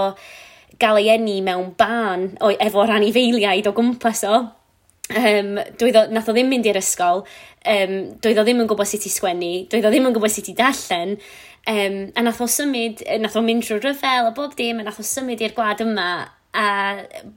[0.81, 4.41] gael ei enni mewn ban o, efo ran i feiliaid o gwmpas o.
[5.08, 7.22] Um, doedd o, nath o ddim mynd i'r ysgol,
[7.72, 7.93] um,
[8.24, 10.55] doedd o ddim yn gwybod sut i sgwennu, doedd o ddim yn gwybod sut i
[10.58, 11.14] darllen,
[11.72, 14.99] um, a nath o symud, nath o mynd trwy ryfel a bob dim, a nath
[14.99, 16.10] o symud i'r gwad yma,
[16.58, 16.68] a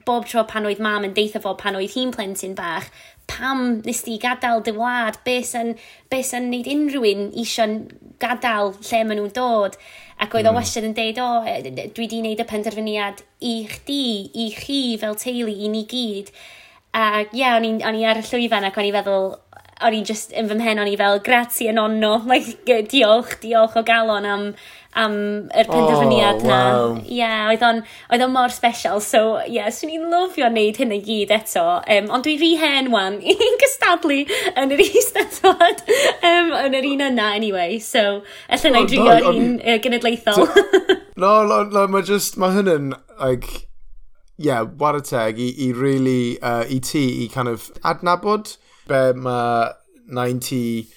[0.03, 2.89] bob tro pan oedd mam yn deitha fo pan oedd hi'n plentyn bach,
[3.31, 5.75] pam nes ti gadael dy wlad, beth sy'n
[6.11, 7.77] be neud unrhyw un eisiau
[8.21, 9.77] gadael lle maen nhw'n dod.
[10.21, 10.49] Ac oedd mm.
[10.49, 10.59] o hmm.
[10.59, 11.29] wastad yn deud, o,
[11.95, 14.03] dwi di wneud y penderfyniad i chdi,
[14.43, 16.33] i chi fel teulu, i ni gyd.
[16.91, 19.31] A ie, yeah, o'n i, ar y llwyfan ac o'n i feddwl,
[19.81, 23.77] o'n i just yn fy mhen, o'n i fel, grati yn onno, like, diolch, diolch
[23.79, 24.43] o galon am,
[24.99, 25.15] am
[25.55, 26.59] yr oh, penderfyniad oh, na.
[26.59, 26.97] Wow.
[27.07, 27.81] Yeah, oedd o'n,
[28.11, 31.65] oedd o'n mor special, so ie, yeah, swn i'n lyfio wneud hyn i gyd eto.
[31.95, 34.21] Um, ond dwi'n rhi hen wan i'n gystadlu
[34.51, 35.83] yn yr is-dethod,
[36.19, 38.21] um, yn yr un yna anyway, so
[38.51, 40.47] allan na'i i oh, drio un uh, genedlaethol.
[41.23, 42.91] no, no, no, mae just, mae hynny'n,
[43.23, 43.70] like,
[44.37, 48.57] yeah, ware teg i, i really, uh, i ti, i kind of adnabod
[48.87, 49.73] be mae
[50.11, 50.87] 90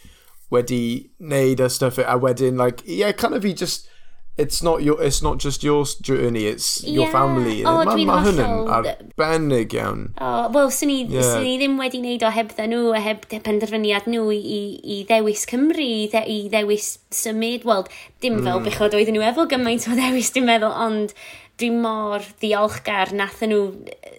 [0.50, 3.88] wedi neud a stuff it, a wedyn, like, yeah, kind of i just,
[4.36, 6.92] it's not your, it's not just your journey, it's yeah.
[6.92, 7.64] your family.
[7.64, 10.08] Oh, Mae ma hwnnw'n arbennig iawn.
[10.18, 11.28] Oh, well, sy'n i, yeah.
[11.28, 14.98] swn i ddim wedi neud o heb dda nhw, a heb penderfyniad nhw i, i
[15.06, 17.66] ddewis Cymru, i, dde, i ddewis symud.
[17.68, 17.86] Wel,
[18.24, 18.48] dim hmm.
[18.48, 18.66] fel mm.
[18.66, 21.14] bechod oedden nhw efo gymaint o ddewis, dim meddwl, ond
[21.60, 23.62] dwi mor ddiolchgar nath nhw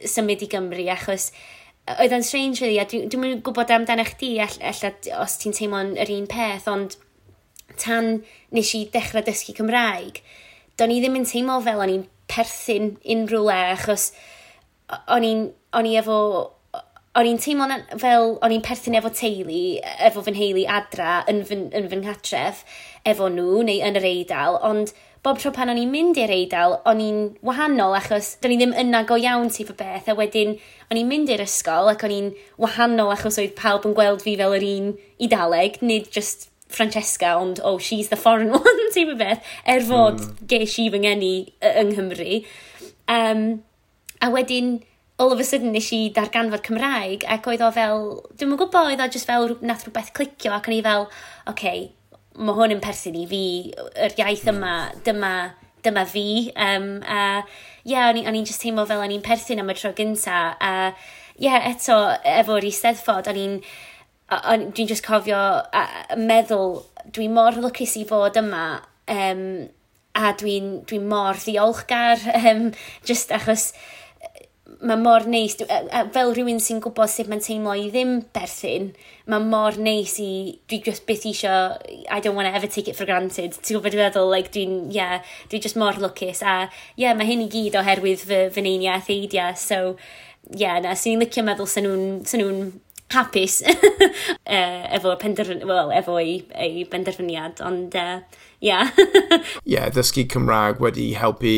[0.07, 1.31] symud i Gymru achos
[1.99, 4.87] oedd yn strange really, a dwi'n dwi gwybod amdano chdi all,
[5.21, 6.97] os ti'n teimlo'n yr un peth, ond
[7.81, 8.23] tan
[8.55, 10.21] nes i dechrau dysgu Cymraeg,
[10.79, 14.09] do'n i ddim yn teimlo fel o'n i'n perthyn unrhyw le achos
[15.13, 16.17] o'n i efo
[17.15, 17.67] o'n i'n teimlo
[18.01, 19.59] fel o'n i'n perthyn efo teulu,
[20.07, 22.63] efo fy nheulu adra yn fy, yn fy nghatref,
[23.07, 24.91] efo nhw neu yn yr eidal ond
[25.25, 28.75] bob tro pan o'n i'n mynd i'r eidl, o'n i'n wahanol achos do'n i ddim
[28.77, 30.53] yna go iawn sydd o beth, a wedyn
[30.91, 32.27] o'n i'n mynd i'r ysgol ac o'n i'n
[32.61, 34.91] wahanol achos oedd pawb yn gweld fi fel yr un
[35.25, 40.21] Idaleg, nid just Francesca, ond, oh, she's the foreign one, ti'n mynd beth, er fod
[40.21, 40.45] mm.
[40.51, 41.33] ges i fy ngeni
[41.71, 42.41] yng Nghymru.
[43.09, 43.45] Um,
[44.21, 44.79] a wedyn,
[45.17, 48.93] all of a sudden, nes i darganfod Cymraeg, ac oedd o fel, dwi'n yn gwybod,
[48.93, 51.85] oedd o just fel nath rhywbeth clicio, ac o'n i fel, oce, okay,
[52.37, 53.43] mae hwn yn perthyn i fi,
[54.05, 54.75] yr iaith yma,
[55.05, 55.33] dyma,
[55.85, 56.27] dyma fi.
[56.55, 57.43] Um, a
[57.85, 60.39] ie, yeah, o'n i'n just teimlo fel o'n i'n perthyn am y tro gynta.
[60.59, 60.73] A
[61.35, 61.99] ie, yeah, eto,
[62.35, 63.59] efo'r Eisteddfod, o'n i'n
[64.73, 66.79] dwi'n just cofio a, a meddwl,
[67.13, 68.65] dwi'n mor lwcus i fod yma
[69.11, 69.43] um,
[70.15, 72.71] a dwi'n dwi mor ddiolchgar um,
[73.05, 73.73] just achos
[74.81, 75.55] mae mor neis,
[76.13, 78.89] fel rhywun sy'n gwybod sut mae'n teimlo i ddim berthyn,
[79.31, 80.29] mae mor neis i,
[80.69, 81.53] dwi just byth isio,
[82.11, 83.55] I don't want to ever take it for granted.
[83.59, 85.21] Ti'n gwybod dwi'n meddwl, like, dwi'n, yeah,
[85.51, 86.43] dwi just mor lwcus.
[86.43, 86.69] A,
[86.99, 89.95] yeah, mae hyn i gyd oherwydd fy, fy neinia a theidia, so,
[90.51, 92.65] yeah, na, sy'n i'n licio meddwl sy'n nhw'n
[93.13, 93.75] hapus uh,
[94.97, 98.19] efo penderfyn, well, efo ei, ei benderfyniad, ond, uh,
[98.65, 98.89] yeah.
[99.75, 101.57] yeah, ddysgu Cymraeg wedi helpu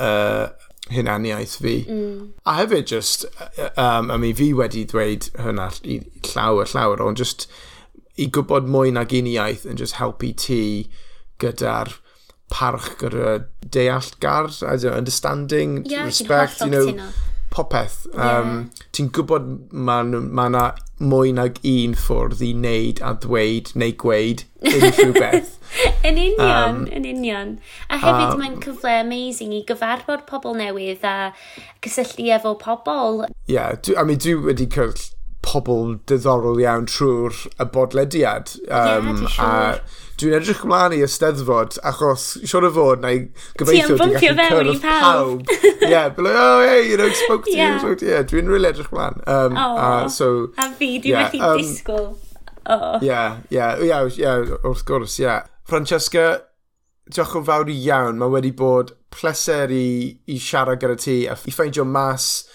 [0.00, 0.48] uh,
[0.92, 1.76] hunaniaeth fi.
[1.88, 2.32] Mm.
[2.46, 3.26] A hefyd just,
[3.76, 7.48] um, I mean, fi wedi dweud hynna i llawer, llawer, ond just
[8.16, 10.60] i gwybod mwy nag un iaith yn just helpu ti
[11.42, 11.96] gyda'r
[12.52, 17.10] parch, gyda deallgar, I don't know, understanding, yeah, respect, you know
[17.52, 18.06] popeth.
[18.14, 18.86] Um, yeah.
[18.96, 20.64] Ti'n gwybod mae ma yna
[20.96, 25.52] mwy nag un ffwrdd i wneud a ddweud neu gweud unrhyw beth.
[26.08, 27.52] yn union, um, yn union.
[27.90, 31.16] A hefyd um, mae'n cyfle amazing i gyfarfod pobl newydd a
[31.84, 33.26] cysylltu efo pobl.
[33.26, 34.96] Ie, yeah, dwi, I mean, dwi wedi cyrll
[35.46, 38.52] pobl diddorol iawn trwy'r y bodlediad.
[38.66, 43.22] Um, yeah, a dwi'n edrych ymlaen i ysteddfod, achos siwr o fod, na i
[43.60, 45.54] gobeithio ti'n gallu cyrraedd pawb.
[45.84, 47.74] yeah, but like, oh, hey, you know, spoke to yeah.
[47.74, 48.14] you, spoke to you.
[48.14, 49.20] Yeah, dwi'n really edrych ymlaen.
[49.28, 52.08] Um, oh, uh, so, a fi, dwi'n yeah, methu um, disgwyl.
[52.66, 52.98] Oh.
[53.02, 55.46] Yeah, yeah, yeah, yeah, wrth gwrs, yeah.
[55.68, 56.26] Francesca,
[57.12, 58.18] diolch yn fawr iawn.
[58.18, 59.86] Mae wedi bod pleser i,
[60.26, 62.46] i siarad gyda ti a i ffeindio mas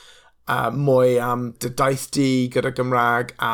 [0.48, 3.54] uh, mwy am dy daith di gyda Gymraeg a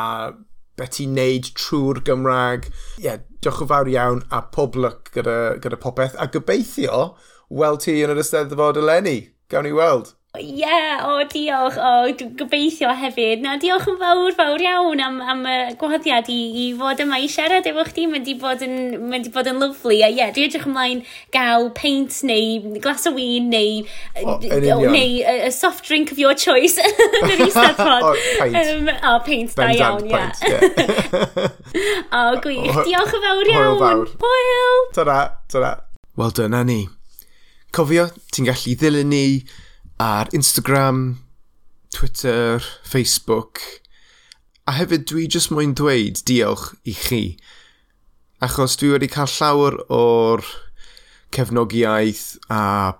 [0.78, 2.68] beth ti'n neud trwy'r Gymraeg.
[2.98, 6.16] Ie, yeah, diolch yn fawr iawn a pob lyc gyda, gyda popeth.
[6.18, 7.16] A gobeithio,
[7.48, 9.18] weld ti yn yr ysteddfod eleni.
[9.50, 10.14] Gawn ni weld.
[10.38, 13.42] Ie, yeah, o oh, diolch, o oh, gobeithio hefyd.
[13.42, 17.26] Na, diolch yn fawr, fawr iawn am, am y gwahoddiad i, i fod yma i
[17.30, 18.06] siarad efo chdi.
[18.10, 18.76] Mae'n di bod yn,
[19.10, 19.96] mae di bod yn lyflu.
[19.96, 21.02] A ie, yeah, dwi edrych ymlaen
[21.34, 23.82] gael paint neu glas o wyn neu,
[24.22, 28.06] o, o, neu a, a soft drink of your choice yn yr Eisteddfod.
[28.08, 28.58] o, paint.
[28.62, 31.48] Um, o, paint, da iawn, ie.
[32.18, 33.78] O, gwych, diolch yn fawr iawn.
[33.78, 34.12] Hwyl fawr.
[34.22, 34.84] Hwyl.
[34.96, 35.20] Ta-ra,
[35.50, 35.72] ta-ra.
[36.18, 36.84] Wel dyna ni.
[37.74, 39.24] Cofio, ti'n gallu ddilyn ni
[39.98, 41.18] ar Instagram,
[41.90, 43.60] Twitter, Facebook.
[44.68, 47.22] A hefyd dwi jyst moyn dweud diolch i chi.
[48.44, 50.44] Achos dwi wedi cael llawer o'r
[51.34, 52.94] cefnogiaeth a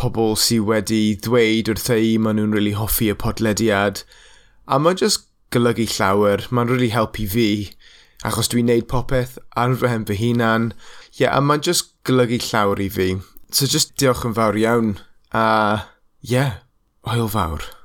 [0.00, 4.00] pobl sydd wedi dweud wrth ei maen nhw'n really hoffi y podlediad.
[4.64, 7.50] A mae'n jyst golygu llawer, mae'n really helpu fi.
[8.24, 10.70] Achos dwi'n neud popeth ar fy hen fy hunan.
[11.12, 13.12] Ie, yeah, a mae'n jyst golygu llawer i fi.
[13.52, 14.96] So just diolch yn fawr iawn.
[15.32, 15.86] A,
[16.22, 16.52] ie, yeah,
[17.06, 17.79] Hwyl Fawr.